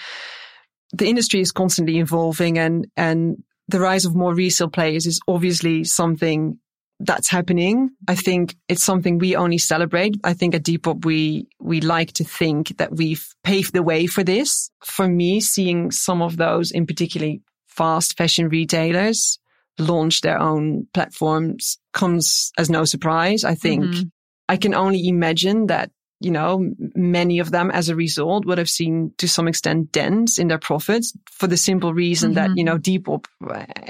the 0.93 1.07
industry 1.07 1.41
is 1.41 1.51
constantly 1.51 1.99
evolving 1.99 2.57
and, 2.57 2.87
and 2.95 3.43
the 3.67 3.79
rise 3.79 4.05
of 4.05 4.15
more 4.15 4.33
resale 4.33 4.69
players 4.69 5.05
is 5.05 5.19
obviously 5.27 5.83
something 5.83 6.57
that's 6.99 7.27
happening. 7.27 7.91
I 8.07 8.15
think 8.15 8.55
it's 8.67 8.83
something 8.83 9.19
we 9.19 9.35
only 9.35 9.59
celebrate. 9.59 10.15
I 10.23 10.33
think 10.33 10.55
at 10.55 10.63
Depop, 10.63 11.05
we, 11.05 11.47
we 11.59 11.81
like 11.81 12.13
to 12.13 12.23
think 12.23 12.77
that 12.77 12.95
we've 12.95 13.27
paved 13.43 13.73
the 13.73 13.83
way 13.83 14.07
for 14.07 14.23
this. 14.23 14.71
For 14.83 15.07
me, 15.07 15.39
seeing 15.39 15.91
some 15.91 16.21
of 16.21 16.37
those 16.37 16.71
in 16.71 16.87
particularly 16.87 17.41
fast 17.77 18.17
fashion 18.17 18.49
retailers 18.49 19.39
launch 19.77 20.21
their 20.21 20.39
own 20.39 20.87
platforms 20.93 21.77
comes 21.93 22.51
as 22.57 22.69
no 22.69 22.83
surprise. 22.83 23.43
I 23.43 23.55
think 23.55 23.83
mm-hmm. 23.83 24.07
I 24.49 24.57
can 24.57 24.73
only 24.73 25.07
imagine 25.07 25.67
that 25.67 25.91
you 26.19 26.31
know, 26.31 26.71
many 26.95 27.39
of 27.39 27.51
them 27.51 27.69
as 27.69 27.89
a 27.89 27.95
result 27.95 28.45
would 28.45 28.57
have 28.57 28.69
seen 28.69 29.13
to 29.19 29.27
some 29.27 29.47
extent 29.47 29.91
dents 29.91 30.39
in 30.39 30.47
their 30.47 30.57
profits 30.57 31.13
for 31.29 31.45
the 31.45 31.57
simple 31.57 31.93
reason 31.93 32.33
mm-hmm. 32.33 32.47
that, 32.47 32.57
you 32.57 32.63
know, 32.63 32.77
Depop 32.77 33.25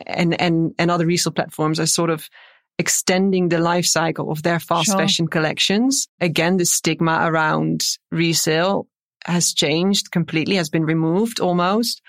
and, 0.06 0.40
and, 0.40 0.74
and 0.78 0.92
other 0.92 1.06
resale 1.06 1.32
platforms 1.32 1.80
are 1.80 1.86
sort 1.86 2.10
of 2.10 2.28
extending 2.78 3.50
the 3.50 3.60
life 3.60 3.86
cycle 3.86 4.30
of 4.30 4.44
their 4.44 4.60
fast 4.60 4.88
sure. 4.88 4.98
fashion 4.98 5.28
collections. 5.28 6.08
Again, 6.20 6.58
the 6.58 6.66
stigma 6.66 7.20
around 7.24 7.84
resale 8.12 8.88
has 9.26 9.54
changed 9.54 10.12
completely, 10.12 10.56
has 10.56 10.70
been 10.70 10.86
removed 10.86 11.40
almost. 11.40 12.02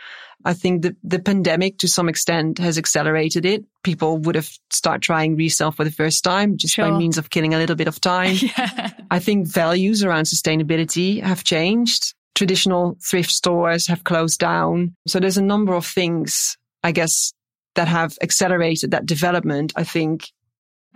I 0.45 0.55
think 0.55 0.83
the, 0.83 0.97
the 1.03 1.19
pandemic 1.19 1.79
to 1.79 1.89
some 1.89 2.09
extent 2.09 2.59
has 2.59 2.79
accelerated 2.79 3.45
it. 3.45 3.65
People 3.83 4.19
would 4.19 4.35
have 4.35 4.51
started 4.71 5.03
trying 5.03 5.37
resale 5.37 5.73
for 5.73 5.85
the 5.85 5.91
first 5.91 6.23
time 6.23 6.57
just 6.57 6.75
sure. 6.75 6.89
by 6.89 6.97
means 6.97 7.19
of 7.19 7.31
killing 7.31 7.55
a 7.55 7.59
little 7.59 7.77
bit 7.77 7.89
of 7.89 8.01
time. 8.01 8.37
yeah. 8.41 8.91
I 9.11 9.19
think 9.19 9.49
values 9.49 10.05
around 10.05 10.25
sustainability 10.25 11.21
have 11.23 11.45
changed. 11.45 12.15
Traditional 12.35 12.97
thrift 13.03 13.31
stores 13.31 13.89
have 13.89 14.05
closed 14.05 14.39
down. 14.39 14.95
So 15.09 15.19
there's 15.19 15.39
a 15.39 15.43
number 15.43 15.75
of 15.75 15.85
things, 15.85 16.57
I 16.85 16.93
guess, 16.93 17.33
that 17.75 17.89
have 17.89 18.17
accelerated 18.23 18.93
that 18.93 19.07
development. 19.07 19.73
I 19.75 19.85
think 19.85 20.31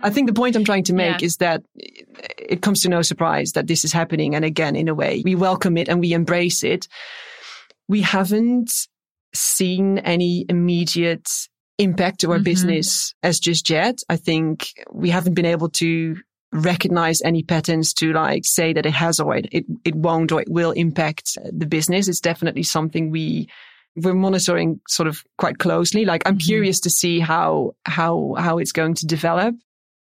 I 0.01 0.09
think 0.09 0.27
the 0.27 0.33
point 0.33 0.55
I'm 0.55 0.65
trying 0.65 0.83
to 0.85 0.93
make 0.93 1.21
yeah. 1.21 1.25
is 1.25 1.37
that 1.37 1.63
it 1.75 2.61
comes 2.61 2.81
to 2.81 2.89
no 2.89 3.01
surprise 3.01 3.53
that 3.53 3.67
this 3.67 3.85
is 3.85 3.93
happening. 3.93 4.35
And 4.35 4.43
again, 4.43 4.75
in 4.75 4.89
a 4.89 4.93
way, 4.93 5.21
we 5.23 5.35
welcome 5.35 5.77
it 5.77 5.87
and 5.87 5.99
we 5.99 6.11
embrace 6.11 6.63
it. 6.63 6.87
We 7.87 8.01
haven't 8.01 8.87
seen 9.33 9.97
any 9.99 10.45
immediate 10.49 11.27
impact 11.77 12.21
to 12.21 12.31
our 12.31 12.37
mm-hmm. 12.37 12.43
business 12.43 13.13
as 13.23 13.39
just 13.39 13.69
yet. 13.69 13.99
I 14.09 14.17
think 14.17 14.67
we 14.91 15.09
haven't 15.09 15.33
been 15.33 15.45
able 15.45 15.69
to 15.71 16.17
recognize 16.51 17.21
any 17.23 17.43
patterns 17.43 17.93
to 17.95 18.13
like 18.13 18.45
say 18.45 18.73
that 18.73 18.85
it 18.85 18.93
has 18.93 19.19
or 19.19 19.35
it, 19.35 19.47
it, 19.51 19.65
it 19.83 19.95
won't 19.95 20.31
or 20.31 20.41
it 20.41 20.49
will 20.49 20.71
impact 20.71 21.37
the 21.51 21.65
business. 21.65 22.07
It's 22.07 22.19
definitely 22.19 22.63
something 22.63 23.09
we 23.09 23.49
we're 23.95 24.13
monitoring 24.13 24.79
sort 24.87 25.07
of 25.07 25.23
quite 25.37 25.59
closely. 25.59 26.05
Like 26.05 26.23
I'm 26.25 26.37
mm-hmm. 26.37 26.47
curious 26.47 26.79
to 26.81 26.89
see 26.89 27.19
how 27.19 27.75
how 27.85 28.35
how 28.37 28.59
it's 28.59 28.71
going 28.71 28.93
to 28.95 29.05
develop. 29.05 29.55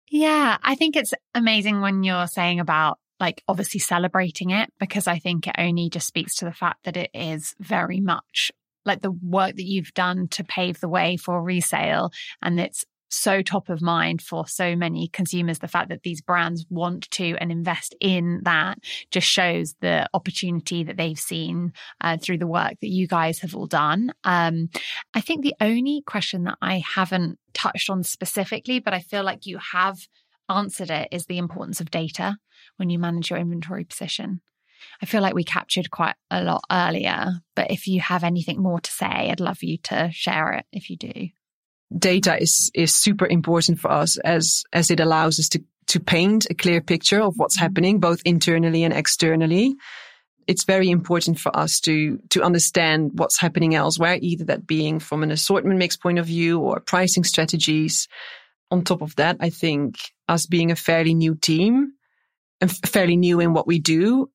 Yeah, 0.09 0.57
I 0.61 0.75
think 0.75 0.95
it's 0.95 1.13
amazing 1.33 1.81
when 1.81 2.03
you're 2.03 2.27
saying 2.27 2.59
about 2.59 2.99
like 3.19 3.41
obviously 3.47 3.79
celebrating 3.79 4.51
it 4.51 4.71
because 4.79 5.07
I 5.07 5.17
think 5.17 5.47
it 5.47 5.55
only 5.57 5.89
just 5.89 6.07
speaks 6.07 6.35
to 6.35 6.45
the 6.45 6.51
fact 6.51 6.83
that 6.83 6.97
it 6.97 7.09
is 7.13 7.55
very 7.59 7.99
much 7.99 8.51
like 8.85 9.01
the 9.01 9.11
work 9.11 9.55
that 9.55 9.65
you've 9.65 9.93
done 9.93 10.27
to 10.29 10.43
pave 10.43 10.79
the 10.79 10.89
way 10.89 11.17
for 11.17 11.41
resale 11.41 12.11
and 12.41 12.59
it's 12.59 12.85
so 13.13 13.41
top 13.41 13.69
of 13.69 13.81
mind 13.81 14.21
for 14.21 14.47
so 14.47 14.75
many 14.75 15.07
consumers. 15.07 15.59
The 15.59 15.67
fact 15.67 15.89
that 15.89 16.03
these 16.03 16.21
brands 16.21 16.65
want 16.69 17.09
to 17.11 17.35
and 17.39 17.51
invest 17.51 17.95
in 17.99 18.41
that 18.43 18.79
just 19.11 19.27
shows 19.27 19.75
the 19.81 20.09
opportunity 20.13 20.83
that 20.83 20.97
they've 20.97 21.19
seen 21.19 21.73
uh, 22.01 22.17
through 22.17 22.39
the 22.39 22.47
work 22.47 22.73
that 22.81 22.89
you 22.89 23.07
guys 23.07 23.39
have 23.39 23.55
all 23.55 23.67
done. 23.67 24.13
Um, 24.23 24.69
I 25.13 25.21
think 25.21 25.43
the 25.43 25.55
only 25.61 26.01
question 26.05 26.45
that 26.45 26.57
I 26.61 26.79
haven't 26.79 27.37
touched 27.53 27.89
on 27.89 28.03
specifically, 28.03 28.79
but 28.79 28.93
I 28.93 28.99
feel 28.99 29.23
like 29.23 29.45
you 29.45 29.59
have 29.71 29.99
answered 30.49 30.89
it, 30.89 31.09
is 31.11 31.27
the 31.27 31.37
importance 31.37 31.79
of 31.79 31.91
data 31.91 32.37
when 32.77 32.89
you 32.89 32.99
manage 32.99 33.29
your 33.29 33.39
inventory 33.39 33.85
position. 33.85 34.41
I 35.03 35.05
feel 35.05 35.21
like 35.21 35.33
we 35.35 35.43
captured 35.43 35.91
quite 35.91 36.15
a 36.31 36.41
lot 36.41 36.63
earlier, 36.71 37.33
but 37.57 37.71
if 37.71 37.87
you 37.87 37.99
have 37.99 38.23
anything 38.23 38.61
more 38.61 38.79
to 38.79 38.89
say, 38.89 39.05
I'd 39.05 39.41
love 39.41 39.61
you 39.61 39.77
to 39.89 40.09
share 40.13 40.53
it 40.53 40.65
if 40.71 40.89
you 40.89 40.95
do. 40.95 41.27
Data 41.93 42.41
is 42.41 42.71
is 42.73 42.95
super 42.95 43.27
important 43.27 43.81
for 43.81 43.91
us 43.91 44.15
as 44.19 44.63
as 44.71 44.89
it 44.91 45.01
allows 45.01 45.39
us 45.39 45.49
to 45.49 45.63
to 45.87 45.99
paint 45.99 46.47
a 46.49 46.53
clear 46.53 46.79
picture 46.79 47.19
of 47.19 47.33
what's 47.35 47.57
mm-hmm. 47.57 47.65
happening 47.65 47.99
both 47.99 48.21
internally 48.23 48.85
and 48.85 48.93
externally. 48.93 49.75
It's 50.47 50.63
very 50.63 50.89
important 50.89 51.37
for 51.37 51.53
us 51.53 51.81
to 51.81 52.19
to 52.29 52.41
understand 52.41 53.11
what's 53.15 53.37
happening 53.37 53.75
elsewhere, 53.75 54.17
either 54.21 54.45
that 54.45 54.65
being 54.65 54.99
from 54.99 55.21
an 55.21 55.31
assortment 55.31 55.79
mix 55.79 55.97
point 55.97 56.17
of 56.17 56.27
view 56.27 56.61
or 56.61 56.79
pricing 56.79 57.25
strategies. 57.25 58.07
On 58.71 58.85
top 58.85 59.01
of 59.01 59.17
that, 59.17 59.35
I 59.41 59.49
think 59.49 59.97
us 60.29 60.45
being 60.45 60.71
a 60.71 60.77
fairly 60.77 61.13
new 61.13 61.35
team 61.35 61.91
and 62.61 62.71
fairly 62.71 63.17
new 63.17 63.41
in 63.41 63.51
what 63.51 63.67
we 63.67 63.79
do, 63.79 64.29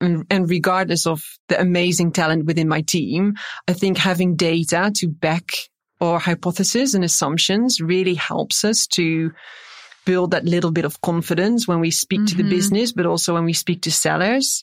and, 0.00 0.26
and 0.30 0.48
regardless 0.50 1.06
of 1.06 1.22
the 1.48 1.60
amazing 1.60 2.12
talent 2.12 2.44
within 2.44 2.68
my 2.68 2.82
team, 2.82 3.34
I 3.66 3.72
think 3.72 3.98
having 3.98 4.36
data 4.36 4.92
to 4.96 5.08
back 5.08 5.52
our 6.00 6.18
hypotheses 6.18 6.94
and 6.94 7.04
assumptions 7.04 7.80
really 7.80 8.14
helps 8.14 8.64
us 8.64 8.86
to 8.88 9.32
build 10.04 10.32
that 10.32 10.44
little 10.44 10.70
bit 10.70 10.84
of 10.84 11.00
confidence 11.00 11.66
when 11.66 11.80
we 11.80 11.90
speak 11.90 12.20
mm-hmm. 12.20 12.26
to 12.26 12.34
the 12.36 12.42
mm-hmm. 12.42 12.50
business, 12.50 12.92
but 12.92 13.06
also 13.06 13.34
when 13.34 13.44
we 13.44 13.52
speak 13.52 13.82
to 13.82 13.90
sellers. 13.90 14.62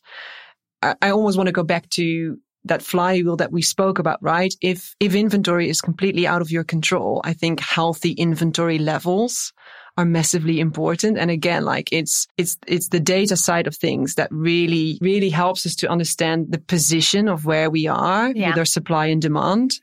I, 0.82 0.96
I 1.02 1.10
almost 1.10 1.38
want 1.38 1.48
to 1.48 1.54
go 1.54 1.64
back 1.64 1.90
to 1.92 2.38
that 2.66 2.82
flywheel 2.82 3.36
that 3.38 3.52
we 3.52 3.62
spoke 3.62 4.00
about, 4.00 4.22
right? 4.22 4.54
If, 4.62 4.96
if 5.00 5.16
inventory 5.16 5.70
is 5.70 5.82
completely 5.82 6.26
out 6.26 6.42
of 6.42 6.52
your 6.52 6.64
control, 6.64 7.22
I 7.26 7.34
think 7.34 7.60
healthy 7.60 8.12
inventory 8.12 8.78
levels 8.78 9.52
are 9.96 10.06
massively 10.06 10.60
important. 10.60 11.18
And 11.18 11.30
again, 11.30 11.64
like 11.66 11.90
it's, 11.92 12.28
it's, 12.38 12.58
it's 12.66 12.90
the 12.90 13.00
data 13.00 13.38
side 13.38 13.68
of 13.68 13.76
things 13.76 14.16
that 14.16 14.30
really, 14.32 14.98
really 15.02 15.30
helps 15.30 15.66
us 15.66 15.76
to 15.78 15.90
understand 15.90 16.48
the 16.50 16.58
position 16.58 17.28
of 17.28 17.46
where 17.46 17.70
we 17.70 17.88
are 17.88 18.32
yeah. 18.32 18.50
with 18.50 18.58
our 18.58 18.66
supply 18.66 19.08
and 19.08 19.22
demand. 19.22 19.80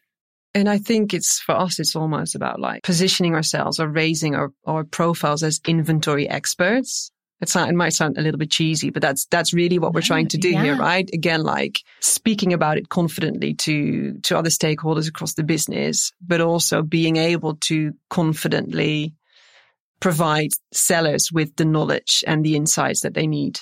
And 0.53 0.69
I 0.69 0.79
think 0.79 1.15
it's 1.15 1.39
for 1.39 1.53
us, 1.53 1.79
it's 1.79 1.95
almost 1.95 2.35
about 2.35 2.59
like 2.59 2.83
positioning 2.83 3.35
ourselves 3.35 3.79
or 3.79 3.87
raising 3.87 4.35
our, 4.35 4.53
our 4.67 4.83
profiles 4.83 5.45
as 5.45 5.61
inventory 5.67 6.29
experts. 6.29 7.13
It's 7.41 7.55
not, 7.55 7.69
it 7.69 7.75
might 7.75 7.95
sound 7.95 8.19
a 8.19 8.21
little 8.21 8.39
bit 8.39 8.51
cheesy, 8.51 8.91
but 8.91 9.01
that's, 9.01 9.27
that's 9.27 9.55
really 9.55 9.79
what 9.79 9.95
we're 9.95 10.03
trying 10.03 10.29
to 10.29 10.39
do 10.39 10.51
yeah. 10.51 10.63
here, 10.63 10.77
right? 10.77 11.09
Again, 11.15 11.43
like 11.43 11.81
speaking 12.01 12.53
about 12.53 12.77
it 12.77 12.89
confidently 12.89 13.55
to, 13.55 14.19
to 14.25 14.37
other 14.37 14.51
stakeholders 14.51 15.09
across 15.09 15.35
the 15.35 15.45
business, 15.45 16.13
but 16.21 16.41
also 16.41 16.83
being 16.83 17.17
able 17.17 17.55
to 17.57 17.95
confidently 18.11 19.15
provide 20.01 20.51
sellers 20.73 21.31
with 21.33 21.55
the 21.57 21.65
knowledge 21.65 22.25
and 22.27 22.45
the 22.45 22.57
insights 22.57 23.03
that 23.03 23.15
they 23.15 23.27
need. 23.27 23.61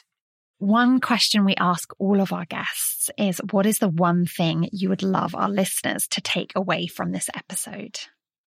One 0.58 1.00
question 1.00 1.44
we 1.44 1.54
ask 1.56 1.92
all 1.98 2.20
of 2.20 2.32
our 2.32 2.44
guests 2.44 3.10
is 3.16 3.40
what 3.50 3.66
is 3.66 3.78
the 3.78 3.88
one 3.88 4.26
thing 4.26 4.68
you 4.72 4.88
would 4.88 5.04
love 5.04 5.34
our 5.34 5.48
listeners 5.48 6.08
to 6.08 6.20
take 6.20 6.52
away 6.56 6.86
from 6.88 7.12
this 7.12 7.30
episode? 7.34 7.98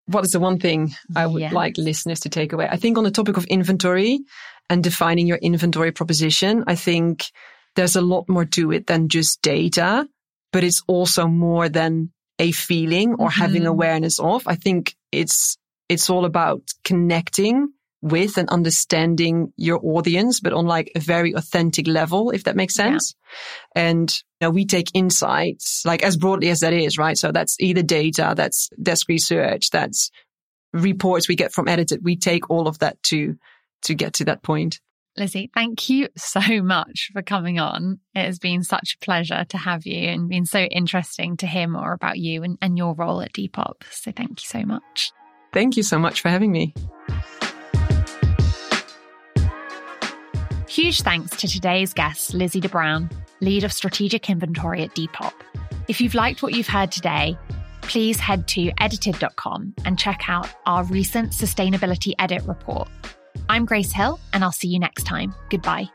What 0.07 0.24
is 0.24 0.31
the 0.31 0.40
one 0.40 0.59
thing 0.59 0.94
I 1.14 1.27
would 1.27 1.42
yeah. 1.42 1.53
like 1.53 1.77
listeners 1.77 2.20
to 2.20 2.31
take 2.31 2.55
away? 2.55 2.66
I 2.66 2.77
think 2.77 2.96
on 2.96 3.05
the 3.05 3.11
topic 3.11 3.37
of 3.37 3.44
inventory 3.44 4.20
and 4.70 4.83
defining 4.83 5.27
your 5.27 5.37
inventory 5.37 5.92
proposition, 5.92 6.64
I 6.66 6.77
think 6.77 7.31
there's 7.77 7.96
a 7.96 8.01
lot 8.01 8.27
more 8.27 8.46
to 8.46 8.72
it 8.72 8.87
than 8.87 9.11
just 9.11 9.42
data, 9.42 10.09
but 10.51 10.64
it's 10.64 10.83
also 10.87 11.27
more 11.27 11.68
than 11.68 12.11
a 12.38 12.53
feeling 12.53 13.12
or 13.14 13.29
mm-hmm. 13.29 13.40
having 13.40 13.66
awareness 13.66 14.18
of. 14.18 14.48
I 14.48 14.55
think 14.55 14.96
it's, 15.12 15.59
it's 15.90 16.09
all 16.09 16.24
about 16.24 16.62
connecting 16.85 17.68
with 18.00 18.37
and 18.38 18.48
understanding 18.48 19.52
your 19.56 19.80
audience, 19.82 20.40
but 20.40 20.52
on 20.52 20.66
like 20.66 20.92
a 20.94 21.00
very 21.00 21.32
authentic 21.32 21.87
level, 21.87 22.30
if 22.30 22.44
that 22.44 22.56
makes 22.56 22.74
sense. 22.74 23.14
Yeah. 23.74 23.82
And 23.82 24.22
you 24.40 24.46
know, 24.46 24.50
we 24.50 24.66
take 24.66 24.90
insights 24.94 25.82
like 25.84 26.02
as 26.02 26.16
broadly 26.16 26.48
as 26.50 26.61
that 26.61 26.72
is, 26.72 26.96
right? 26.96 27.18
So 27.18 27.32
that's 27.32 27.56
either 27.61 27.82
data, 27.82 28.34
that's 28.37 28.70
desk 28.80 29.08
research, 29.08 29.70
that's 29.70 30.11
reports 30.72 31.28
we 31.28 31.34
get 31.34 31.52
from 31.52 31.68
edited. 31.68 32.04
We 32.04 32.16
take 32.16 32.50
all 32.50 32.68
of 32.68 32.78
that 32.78 33.02
to, 33.04 33.37
to 33.82 33.94
get 33.94 34.14
to 34.14 34.24
that 34.26 34.42
point. 34.42 34.80
Lizzy, 35.16 35.50
thank 35.52 35.88
you 35.88 36.08
so 36.16 36.62
much 36.62 37.11
for 37.12 37.22
coming 37.22 37.58
on. 37.58 37.98
It 38.14 38.24
has 38.24 38.38
been 38.38 38.62
such 38.62 38.94
a 38.94 39.04
pleasure 39.04 39.44
to 39.48 39.58
have 39.58 39.84
you 39.84 40.08
and 40.08 40.28
been 40.28 40.46
so 40.46 40.61
interesting 40.61 41.37
to 41.38 41.46
hear 41.48 41.66
more 41.66 41.92
about 41.92 42.18
you 42.18 42.44
and, 42.44 42.56
and 42.62 42.78
your 42.78 42.94
role 42.94 43.20
at 43.20 43.32
Depop. 43.32 43.82
So 43.90 44.12
thank 44.12 44.42
you 44.42 44.46
so 44.46 44.64
much. 44.64 45.11
Thank 45.52 45.76
you 45.76 45.82
so 45.82 45.98
much 45.98 46.20
for 46.20 46.28
having 46.28 46.52
me. 46.52 46.74
Huge 50.78 51.02
thanks 51.02 51.36
to 51.38 51.48
today's 51.48 51.92
guest, 51.92 52.34
Lizzy 52.34 52.60
de 52.60 52.68
Bruin, 52.68 53.10
lead 53.40 53.64
of 53.64 53.72
strategic 53.72 54.30
inventory 54.30 54.84
at 54.84 54.94
Depop. 54.94 55.32
If 55.88 56.00
you've 56.00 56.14
liked 56.14 56.40
what 56.40 56.54
you've 56.54 56.68
heard 56.68 56.92
today, 56.92 57.36
please 57.80 58.20
head 58.20 58.46
to 58.46 58.70
edited.com 58.78 59.74
and 59.84 59.98
check 59.98 60.28
out 60.28 60.48
our 60.66 60.84
recent 60.84 61.32
sustainability 61.32 62.12
edit 62.20 62.44
report. 62.44 62.88
I'm 63.48 63.64
Grace 63.64 63.90
Hill, 63.90 64.20
and 64.32 64.44
I'll 64.44 64.52
see 64.52 64.68
you 64.68 64.78
next 64.78 65.02
time. 65.02 65.34
Goodbye. 65.50 65.88